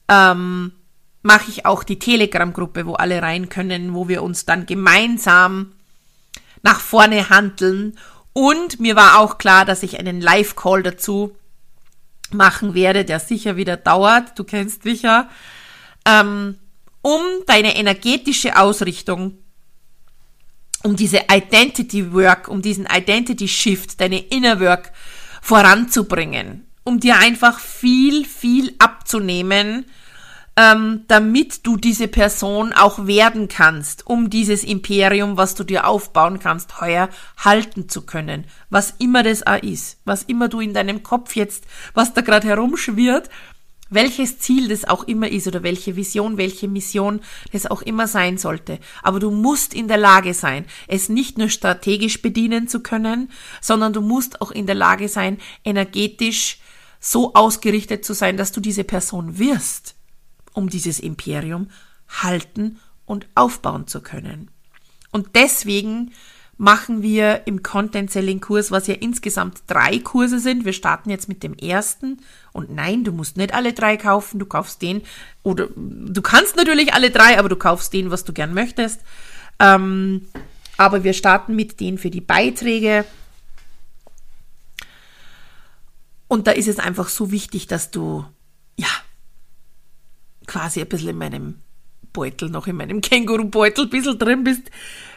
ähm, 0.08 0.74
mache 1.22 1.50
ich 1.50 1.66
auch 1.66 1.84
die 1.84 2.00
Telegram-Gruppe, 2.00 2.86
wo 2.86 2.94
alle 2.94 3.22
rein 3.22 3.50
können, 3.50 3.94
wo 3.94 4.08
wir 4.08 4.24
uns 4.24 4.46
dann 4.46 4.66
gemeinsam 4.66 5.74
nach 6.64 6.80
vorne 6.80 7.30
handeln. 7.30 7.98
Und 8.34 8.80
mir 8.80 8.96
war 8.96 9.20
auch 9.20 9.38
klar, 9.38 9.66
dass 9.66 9.84
ich 9.84 10.00
einen 10.00 10.22
Live-Call 10.22 10.84
dazu 10.84 11.36
machen 12.32 12.74
werde, 12.74 13.06
der 13.06 13.20
sicher 13.20 13.56
wieder 13.56 13.78
dauert. 13.78 14.38
Du 14.38 14.44
kennst 14.44 14.86
mich 14.86 15.02
ja. 15.02 15.30
Ähm, 16.06 16.58
um 17.02 17.22
deine 17.48 17.76
energetische 17.76 18.58
Ausrichtung, 18.58 19.38
um 20.84 20.96
diese 20.96 21.22
Identity 21.32 22.14
Work, 22.14 22.48
um 22.48 22.62
diesen 22.62 22.88
Identity 22.90 23.48
Shift, 23.48 24.00
deine 24.00 24.20
Inner 24.20 24.60
Work 24.60 24.92
voranzubringen, 25.42 26.66
um 26.84 27.00
dir 27.00 27.18
einfach 27.18 27.60
viel, 27.60 28.26
viel 28.26 28.76
abzunehmen, 28.80 29.86
ähm, 30.56 31.06
damit 31.08 31.66
du 31.66 31.78
diese 31.78 32.08
Person 32.08 32.74
auch 32.74 33.08
werden 33.08 33.48
kannst, 33.48 34.08
um 34.08 34.30
dieses 34.30 34.64
Imperium, 34.64 35.38
was 35.38 35.56
du 35.56 35.64
dir 35.64 35.88
aufbauen 35.88 36.40
kannst, 36.40 36.82
heuer 36.82 37.10
halten 37.38 37.90
zu 37.90 38.06
können. 38.06 38.46
Was 38.70 38.94
immer 39.00 39.24
das 39.24 39.46
auch 39.46 39.62
ist, 39.62 40.00
was 40.06 40.24
immer 40.24 40.50
du 40.50 40.60
in 40.60 40.74
deinem 40.74 41.04
Kopf 41.04 41.36
jetzt, 41.36 41.66
was 41.94 42.14
da 42.14 42.22
gerade 42.22 42.48
herumschwirrt, 42.48 43.30
welches 43.90 44.40
Ziel 44.40 44.68
das 44.68 44.86
auch 44.86 45.06
immer 45.06 45.30
ist 45.30 45.48
oder 45.48 45.64
welche 45.64 45.96
Vision, 45.96 46.38
welche 46.38 46.68
Mission 46.68 47.22
das 47.52 47.66
auch 47.66 47.82
immer 47.82 48.08
sein 48.08 48.38
sollte. 48.38 48.80
Aber 49.02 49.20
du 49.20 49.32
musst 49.32 49.74
in 49.74 49.88
der 49.88 49.98
Lage 49.98 50.34
sein, 50.34 50.66
es 50.88 51.10
nicht 51.10 51.38
nur 51.38 51.50
strategisch 51.50 52.22
bedienen 52.22 52.68
zu 52.68 52.82
können, 52.82 53.32
sondern 53.62 53.94
du 53.94 54.02
musst 54.02 54.42
auch 54.42 54.52
in 54.52 54.68
der 54.68 54.76
Lage 54.76 55.08
sein, 55.08 55.40
energetisch 55.64 56.60
so 57.00 57.34
ausgerichtet 57.34 58.06
zu 58.06 58.14
sein, 58.14 58.38
dass 58.38 58.52
du 58.52 58.60
diese 58.60 58.84
Person 58.84 59.40
wirst, 59.40 59.96
um 60.54 60.70
dieses 60.70 61.00
Imperium 61.00 61.70
halten 62.08 62.80
und 63.06 63.28
aufbauen 63.36 63.88
zu 63.88 64.02
können. 64.02 64.50
Und 65.12 65.36
deswegen 65.36 66.12
machen 66.60 67.02
wir 67.02 67.48
im 67.48 67.64
Content 67.64 68.12
Selling 68.12 68.42
Kurs, 68.42 68.70
was 68.70 68.88
ja 68.88 68.94
insgesamt 68.96 69.64
drei 69.68 70.00
Kurse 70.00 70.40
sind. 70.40 70.66
Wir 70.66 70.74
starten 70.74 71.10
jetzt 71.10 71.30
mit 71.30 71.42
dem 71.42 71.54
ersten. 71.54 72.18
Und 72.52 72.70
nein, 72.70 73.06
du 73.06 73.14
musst 73.14 73.38
nicht 73.38 73.54
alle 73.54 73.72
drei 73.72 73.96
kaufen. 73.96 74.40
Du 74.40 74.46
kaufst 74.46 74.82
den 74.82 75.02
oder 75.42 75.70
du 75.76 76.22
kannst 76.22 76.58
natürlich 76.58 76.94
alle 76.94 77.12
drei, 77.12 77.40
aber 77.40 77.48
du 77.48 77.56
kaufst 77.56 77.94
den, 77.94 78.12
was 78.12 78.26
du 78.26 78.34
gern 78.34 78.54
möchtest. 78.54 79.00
Ähm, 79.60 80.28
aber 80.76 81.06
wir 81.06 81.14
starten 81.14 81.56
mit 81.56 81.80
denen 81.80 81.98
für 81.98 82.10
die 82.10 82.22
Beiträge. 82.22 83.06
Und 86.28 86.46
da 86.48 86.52
ist 86.52 86.68
es 86.68 86.78
einfach 86.78 87.08
so 87.08 87.32
wichtig, 87.32 87.68
dass 87.68 87.90
du, 87.90 88.26
quasi 90.50 90.82
ein 90.82 90.88
bisschen 90.88 91.10
in 91.10 91.18
meinem 91.18 91.60
Beutel, 92.12 92.50
noch 92.50 92.68
in 92.68 92.76
meinem 92.76 93.02
Kängurubeutel 93.10 93.86
ein 93.86 93.90
bisschen 93.92 94.18
drin 94.18 94.44
bist, 94.44 94.64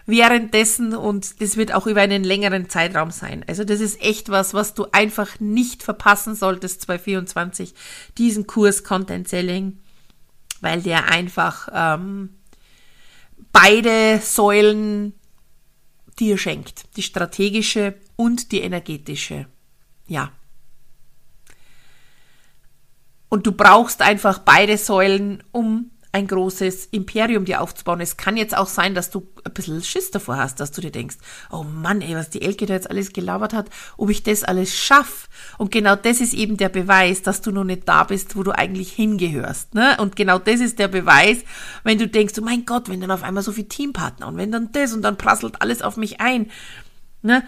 währenddessen 0.05 0.95
und 0.95 1.41
das 1.41 1.57
wird 1.57 1.73
auch 1.73 1.87
über 1.87 2.03
einen 2.03 2.23
längeren 2.23 2.69
Zeitraum 2.69 3.11
sein. 3.11 3.45
Also 3.49 3.65
das 3.65 3.81
ist 3.81 4.01
echt 4.03 4.29
was, 4.29 4.53
was 4.53 4.75
du 4.75 4.87
einfach 4.93 5.41
nicht 5.41 5.83
verpassen 5.83 6.35
solltest 6.35 6.83
2024, 6.83 7.75
diesen 8.19 8.47
Kurs 8.47 8.85
Content 8.85 9.27
Selling, 9.27 9.79
weil 10.61 10.83
der 10.83 11.09
einfach 11.09 11.69
ähm, 11.73 12.31
beide 13.53 14.21
Säulen 14.23 15.15
dir 16.19 16.37
schenkt, 16.37 16.97
die 16.97 17.03
strategische 17.03 17.95
und 18.17 18.53
die 18.53 18.61
energetische. 18.61 19.47
Ja. 20.07 20.31
Und 23.33 23.47
du 23.47 23.53
brauchst 23.53 24.03
einfach 24.03 24.41
beide 24.41 24.77
Säulen, 24.77 25.43
um 25.53 25.91
ein 26.13 26.27
großes 26.27 26.85
Imperium 26.91 27.47
dir 27.47 27.63
aufzubauen. 27.63 28.03
Es 28.03 28.19
kann 28.19 28.37
jetzt 28.37 28.55
auch 28.55 28.67
sein, 28.67 28.95
dass 28.95 29.09
du 29.09 29.27
ein 29.43 29.55
bisschen 29.55 29.83
Schiss 29.83 30.11
davor 30.11 30.37
hast, 30.37 30.61
dass 30.61 30.71
du 30.71 30.83
dir 30.83 30.91
denkst, 30.91 31.17
oh 31.51 31.63
Mann, 31.63 32.03
ey, 32.03 32.15
was 32.15 32.29
die 32.29 32.43
Elke 32.43 32.67
da 32.67 32.75
jetzt 32.75 32.91
alles 32.91 33.15
gelabert 33.15 33.55
hat, 33.55 33.71
ob 33.97 34.11
ich 34.11 34.23
das 34.23 34.45
alles 34.45 34.77
schaff. 34.77 35.31
Und 35.57 35.73
genau 35.73 35.97
das 35.97 36.21
ist 36.21 36.35
eben 36.35 36.59
der 36.59 36.69
Beweis, 36.69 37.23
dass 37.23 37.41
du 37.41 37.53
noch 37.53 37.65
nicht 37.65 37.89
da 37.89 38.05
bist, 38.05 38.37
wo 38.37 38.43
du 38.43 38.51
eigentlich 38.51 38.93
hingehörst. 38.93 39.73
Ne? 39.73 39.97
Und 39.99 40.15
genau 40.15 40.39
das 40.39 40.61
ist 40.61 40.79
der 40.79 40.89
Beweis, 40.89 41.39
wenn 41.85 41.97
du 41.97 42.09
denkst, 42.09 42.35
oh 42.39 42.45
mein 42.45 42.67
Gott, 42.67 42.91
wenn 42.91 43.01
dann 43.01 43.11
auf 43.11 43.23
einmal 43.23 43.43
so 43.43 43.53
viel 43.53 43.65
Teampartner 43.65 44.29
und 44.29 44.37
wenn 44.37 44.53
dann 44.53 44.73
das 44.73 44.93
und 44.93 45.01
dann 45.01 45.17
prasselt 45.17 45.63
alles 45.63 45.81
auf 45.81 45.97
mich 45.97 46.21
ein. 46.21 46.51
Ne? 47.23 47.45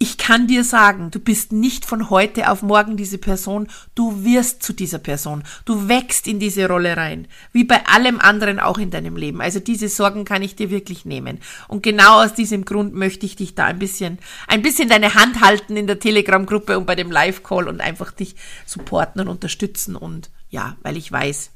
Ich 0.00 0.16
kann 0.16 0.46
dir 0.46 0.62
sagen, 0.62 1.10
du 1.10 1.18
bist 1.18 1.50
nicht 1.50 1.84
von 1.84 2.08
heute 2.08 2.50
auf 2.50 2.62
morgen 2.62 2.96
diese 2.96 3.18
Person, 3.18 3.66
du 3.96 4.24
wirst 4.24 4.62
zu 4.62 4.72
dieser 4.72 4.98
Person, 4.98 5.42
du 5.64 5.88
wächst 5.88 6.28
in 6.28 6.38
diese 6.38 6.68
Rolle 6.68 6.96
rein, 6.96 7.26
wie 7.52 7.64
bei 7.64 7.84
allem 7.86 8.20
anderen 8.20 8.60
auch 8.60 8.78
in 8.78 8.90
deinem 8.90 9.16
Leben. 9.16 9.40
Also 9.40 9.58
diese 9.58 9.88
Sorgen 9.88 10.24
kann 10.24 10.42
ich 10.42 10.54
dir 10.54 10.70
wirklich 10.70 11.04
nehmen. 11.04 11.40
Und 11.66 11.82
genau 11.82 12.22
aus 12.22 12.34
diesem 12.34 12.64
Grund 12.64 12.94
möchte 12.94 13.26
ich 13.26 13.34
dich 13.34 13.56
da 13.56 13.64
ein 13.64 13.80
bisschen, 13.80 14.18
ein 14.46 14.62
bisschen 14.62 14.88
deine 14.88 15.14
Hand 15.14 15.40
halten 15.40 15.76
in 15.76 15.88
der 15.88 15.98
Telegram-Gruppe 15.98 16.78
und 16.78 16.86
bei 16.86 16.94
dem 16.94 17.10
Live-Call 17.10 17.66
und 17.66 17.80
einfach 17.80 18.12
dich 18.12 18.36
supporten 18.66 19.22
und 19.22 19.28
unterstützen 19.28 19.96
und 19.96 20.30
ja, 20.48 20.76
weil 20.82 20.96
ich 20.96 21.10
weiß, 21.10 21.50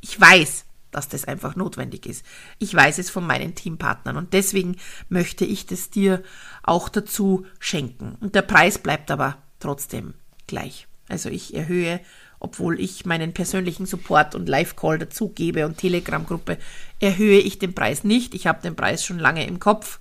ich 0.00 0.20
weiß, 0.20 0.64
dass 0.98 1.08
das 1.08 1.26
einfach 1.26 1.54
notwendig 1.54 2.06
ist. 2.06 2.26
Ich 2.58 2.74
weiß 2.74 2.98
es 2.98 3.08
von 3.08 3.24
meinen 3.24 3.54
Teampartnern 3.54 4.16
und 4.16 4.32
deswegen 4.32 4.76
möchte 5.08 5.44
ich 5.44 5.64
das 5.64 5.90
dir 5.90 6.24
auch 6.64 6.88
dazu 6.88 7.46
schenken. 7.60 8.16
Und 8.20 8.34
der 8.34 8.42
Preis 8.42 8.78
bleibt 8.78 9.12
aber 9.12 9.38
trotzdem 9.60 10.14
gleich. 10.48 10.88
Also 11.08 11.28
ich 11.28 11.54
erhöhe, 11.54 12.00
obwohl 12.40 12.80
ich 12.80 13.06
meinen 13.06 13.32
persönlichen 13.32 13.86
Support 13.86 14.34
und 14.34 14.48
Live-Call 14.48 14.98
dazu 14.98 15.28
gebe 15.28 15.66
und 15.66 15.78
Telegram-Gruppe, 15.78 16.58
erhöhe 16.98 17.38
ich 17.38 17.60
den 17.60 17.74
Preis 17.74 18.02
nicht. 18.02 18.34
Ich 18.34 18.48
habe 18.48 18.60
den 18.60 18.74
Preis 18.74 19.04
schon 19.04 19.20
lange 19.20 19.46
im 19.46 19.60
Kopf 19.60 20.00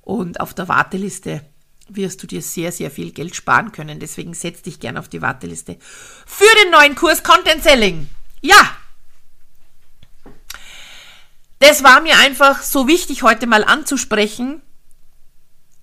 und 0.00 0.38
auf 0.38 0.54
der 0.54 0.68
Warteliste 0.68 1.44
wirst 1.88 2.22
du 2.22 2.28
dir 2.28 2.42
sehr, 2.42 2.70
sehr 2.70 2.92
viel 2.92 3.10
Geld 3.10 3.34
sparen 3.34 3.72
können. 3.72 3.98
Deswegen 3.98 4.34
setz 4.34 4.62
dich 4.62 4.78
gern 4.78 4.98
auf 4.98 5.08
die 5.08 5.20
Warteliste 5.20 5.78
für 5.80 6.54
den 6.62 6.70
neuen 6.70 6.94
Kurs 6.94 7.24
Content 7.24 7.64
Selling. 7.64 8.08
Ja, 8.40 8.77
das 11.58 11.82
war 11.82 12.00
mir 12.00 12.16
einfach 12.18 12.62
so 12.62 12.86
wichtig 12.86 13.22
heute 13.22 13.46
mal 13.46 13.64
anzusprechen, 13.64 14.62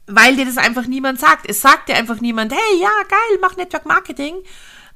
weil 0.08 0.36
dir 0.36 0.46
das 0.46 0.58
einfach 0.58 0.86
niemand 0.88 1.20
sagt. 1.20 1.50
Es 1.50 1.62
sagt 1.62 1.90
dir 1.90 1.96
einfach 1.96 2.22
niemand, 2.22 2.54
hey, 2.54 2.80
ja, 2.80 2.92
geil, 3.08 3.40
mach 3.42 3.58
Network 3.58 3.86
Marketing. 3.86 4.36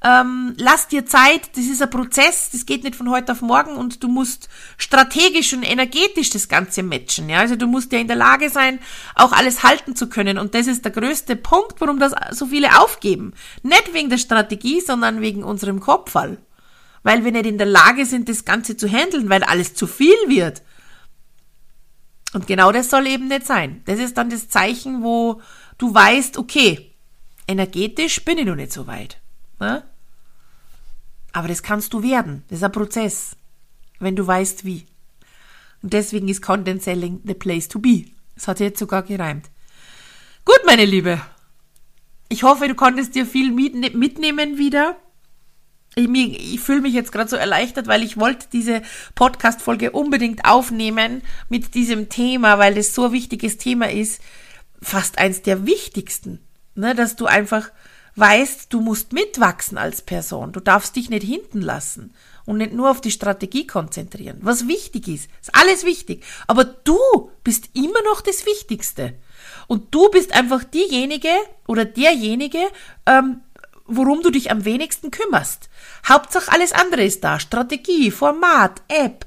Ähm, 0.01 0.53
lass 0.57 0.87
dir 0.87 1.05
Zeit, 1.05 1.57
das 1.57 1.65
ist 1.65 1.81
ein 1.81 1.89
Prozess, 1.89 2.51
das 2.51 2.65
geht 2.65 2.85
nicht 2.85 2.95
von 2.95 3.09
heute 3.09 3.33
auf 3.33 3.41
morgen 3.41 3.75
und 3.75 4.01
du 4.01 4.07
musst 4.07 4.47
strategisch 4.77 5.51
und 5.51 5.63
energetisch 5.63 6.29
das 6.29 6.47
Ganze 6.47 6.83
matchen. 6.83 7.27
Ja? 7.27 7.39
Also 7.39 7.57
du 7.57 7.67
musst 7.67 7.91
ja 7.91 7.99
in 7.99 8.07
der 8.07 8.15
Lage 8.15 8.49
sein, 8.49 8.79
auch 9.15 9.33
alles 9.33 9.63
halten 9.63 9.97
zu 9.97 10.07
können. 10.07 10.37
Und 10.37 10.55
das 10.55 10.67
ist 10.67 10.85
der 10.85 10.93
größte 10.93 11.35
Punkt, 11.35 11.81
warum 11.81 11.99
das 11.99 12.13
so 12.31 12.45
viele 12.45 12.79
aufgeben. 12.79 13.33
Nicht 13.61 13.93
wegen 13.93 14.09
der 14.09 14.19
Strategie, 14.19 14.79
sondern 14.79 15.19
wegen 15.19 15.43
unserem 15.43 15.81
Kopfball. 15.81 16.37
Weil 17.03 17.23
wir 17.23 17.31
nicht 17.31 17.45
in 17.45 17.57
der 17.57 17.67
Lage 17.67 18.05
sind, 18.05 18.29
das 18.29 18.45
Ganze 18.45 18.77
zu 18.77 18.87
handeln, 18.87 19.29
weil 19.29 19.43
alles 19.43 19.73
zu 19.73 19.87
viel 19.87 20.17
wird. 20.27 20.61
Und 22.33 22.45
genau 22.47 22.71
das 22.71 22.89
soll 22.89 23.07
eben 23.07 23.27
nicht 23.27 23.45
sein. 23.45 23.81
Das 23.85 23.99
ist 23.99 24.17
dann 24.17 24.29
das 24.29 24.49
Zeichen, 24.49 25.03
wo 25.03 25.41
du 25.77 25.93
weißt, 25.93 26.37
okay, 26.37 26.93
energetisch 27.47 28.23
bin 28.23 28.37
ich 28.37 28.45
noch 28.45 28.55
nicht 28.55 28.71
so 28.71 28.85
weit. 28.85 29.19
Ne? 29.59 29.83
Aber 31.31 31.47
das 31.47 31.63
kannst 31.63 31.93
du 31.93 32.03
werden. 32.03 32.43
Das 32.49 32.59
ist 32.59 32.63
ein 32.63 32.71
Prozess, 32.71 33.35
wenn 33.99 34.15
du 34.15 34.25
weißt 34.25 34.65
wie. 34.65 34.85
Und 35.81 35.93
deswegen 35.93 36.27
ist 36.27 36.41
Content 36.41 36.83
Selling 36.83 37.21
the 37.23 37.33
place 37.33 37.67
to 37.67 37.79
be. 37.79 38.05
Es 38.35 38.47
hat 38.47 38.59
jetzt 38.59 38.79
sogar 38.79 39.03
gereimt. 39.03 39.49
Gut, 40.45 40.59
meine 40.65 40.85
Liebe. 40.85 41.21
Ich 42.27 42.43
hoffe, 42.43 42.67
du 42.67 42.75
konntest 42.75 43.15
dir 43.15 43.25
viel 43.25 43.51
mitnehmen 43.51 44.57
wieder. 44.57 44.97
Ich, 45.99 46.53
ich 46.53 46.59
fühle 46.59 46.81
mich 46.81 46.93
jetzt 46.93 47.11
gerade 47.11 47.29
so 47.29 47.35
erleichtert, 47.35 47.87
weil 47.87 48.03
ich 48.03 48.17
wollte 48.17 48.47
diese 48.51 48.81
Podcast-Folge 49.15 49.91
unbedingt 49.91 50.45
aufnehmen 50.45 51.21
mit 51.49 51.75
diesem 51.75 52.09
Thema, 52.09 52.57
weil 52.57 52.77
es 52.77 52.95
so 52.95 53.05
ein 53.05 53.11
wichtiges 53.11 53.57
Thema 53.57 53.91
ist. 53.91 54.21
Fast 54.81 55.17
eins 55.17 55.41
der 55.41 55.65
wichtigsten. 55.65 56.39
Ne, 56.75 56.95
dass 56.95 57.17
du 57.17 57.25
einfach 57.25 57.71
weißt, 58.15 58.71
du 58.71 58.81
musst 58.81 59.11
mitwachsen 59.11 59.77
als 59.77 60.01
Person. 60.01 60.51
Du 60.51 60.59
darfst 60.59 60.95
dich 60.95 61.09
nicht 61.09 61.23
hinten 61.23 61.61
lassen 61.61 62.13
und 62.45 62.57
nicht 62.57 62.73
nur 62.73 62.89
auf 62.89 63.01
die 63.01 63.11
Strategie 63.11 63.67
konzentrieren. 63.67 64.39
Was 64.41 64.67
wichtig 64.67 65.07
ist, 65.07 65.29
ist 65.41 65.53
alles 65.53 65.83
wichtig. 65.83 66.23
Aber 66.47 66.63
du 66.63 66.97
bist 67.43 67.69
immer 67.73 68.01
noch 68.03 68.21
das 68.21 68.45
Wichtigste. 68.45 69.15
Und 69.67 69.93
du 69.93 70.09
bist 70.09 70.33
einfach 70.33 70.63
diejenige 70.63 71.29
oder 71.67 71.85
derjenige, 71.85 72.59
ähm, 73.05 73.41
worum 73.89 74.21
du 74.21 74.29
dich 74.29 74.51
am 74.51 74.65
wenigsten 74.65 75.11
kümmerst. 75.11 75.69
Hauptsache 76.07 76.51
alles 76.51 76.71
andere 76.71 77.03
ist 77.03 77.23
da. 77.23 77.39
Strategie, 77.39 78.11
Format, 78.11 78.81
App, 78.87 79.25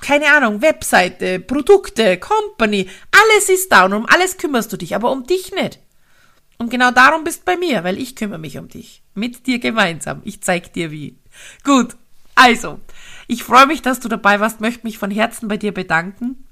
keine 0.00 0.32
Ahnung, 0.32 0.62
Webseite, 0.62 1.40
Produkte, 1.40 2.18
Company, 2.18 2.88
alles 3.10 3.48
ist 3.48 3.72
da 3.72 3.84
und 3.84 3.92
um 3.92 4.06
alles 4.06 4.36
kümmerst 4.36 4.72
du 4.72 4.76
dich, 4.76 4.94
aber 4.94 5.10
um 5.10 5.26
dich 5.26 5.52
nicht. 5.52 5.78
Und 6.58 6.70
genau 6.70 6.92
darum 6.92 7.24
bist 7.24 7.44
bei 7.44 7.56
mir, 7.56 7.82
weil 7.82 7.98
ich 7.98 8.14
kümmere 8.14 8.38
mich 8.38 8.56
um 8.58 8.68
dich. 8.68 9.02
Mit 9.14 9.46
dir 9.46 9.58
gemeinsam. 9.58 10.22
Ich 10.24 10.42
zeig 10.42 10.72
dir 10.72 10.90
wie. 10.90 11.16
Gut. 11.64 11.96
Also, 12.34 12.80
ich 13.26 13.42
freue 13.42 13.66
mich, 13.66 13.82
dass 13.82 14.00
du 14.00 14.08
dabei 14.08 14.40
warst, 14.40 14.60
möchte 14.60 14.86
mich 14.86 14.96
von 14.96 15.10
Herzen 15.10 15.48
bei 15.48 15.56
dir 15.56 15.72
bedanken. 15.72 16.46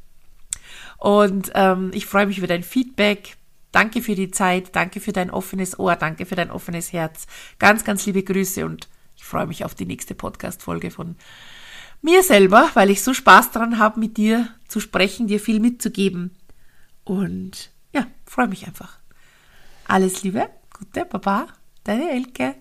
Und 0.98 1.52
ähm, 1.54 1.90
ich 1.94 2.06
freue 2.06 2.26
mich 2.26 2.38
über 2.38 2.46
dein 2.46 2.62
Feedback. 2.62 3.36
Danke 3.72 4.02
für 4.02 4.14
die 4.14 4.30
Zeit, 4.30 4.74
danke 4.74 5.00
für 5.00 5.12
dein 5.12 5.30
offenes 5.30 5.78
Ohr, 5.78 5.96
danke 5.96 6.26
für 6.26 6.34
dein 6.34 6.50
offenes 6.50 6.92
Herz. 6.92 7.26
Ganz, 7.58 7.84
ganz 7.84 8.04
liebe 8.06 8.22
Grüße 8.22 8.64
und 8.64 8.88
ich 9.16 9.24
freue 9.24 9.46
mich 9.46 9.64
auf 9.64 9.74
die 9.74 9.86
nächste 9.86 10.14
Podcast-Folge 10.14 10.90
von 10.90 11.16
mir 12.02 12.22
selber, 12.22 12.70
weil 12.74 12.90
ich 12.90 13.02
so 13.02 13.14
Spaß 13.14 13.52
daran 13.52 13.78
habe, 13.78 14.00
mit 14.00 14.16
dir 14.16 14.48
zu 14.68 14.80
sprechen, 14.80 15.26
dir 15.26 15.40
viel 15.40 15.60
mitzugeben. 15.60 16.34
Und 17.04 17.70
ja, 17.92 18.06
freue 18.24 18.48
mich 18.48 18.66
einfach. 18.66 18.98
Alles 19.86 20.22
Liebe, 20.22 20.48
gute 20.76 21.04
Baba, 21.04 21.46
deine 21.84 22.10
Elke. 22.10 22.54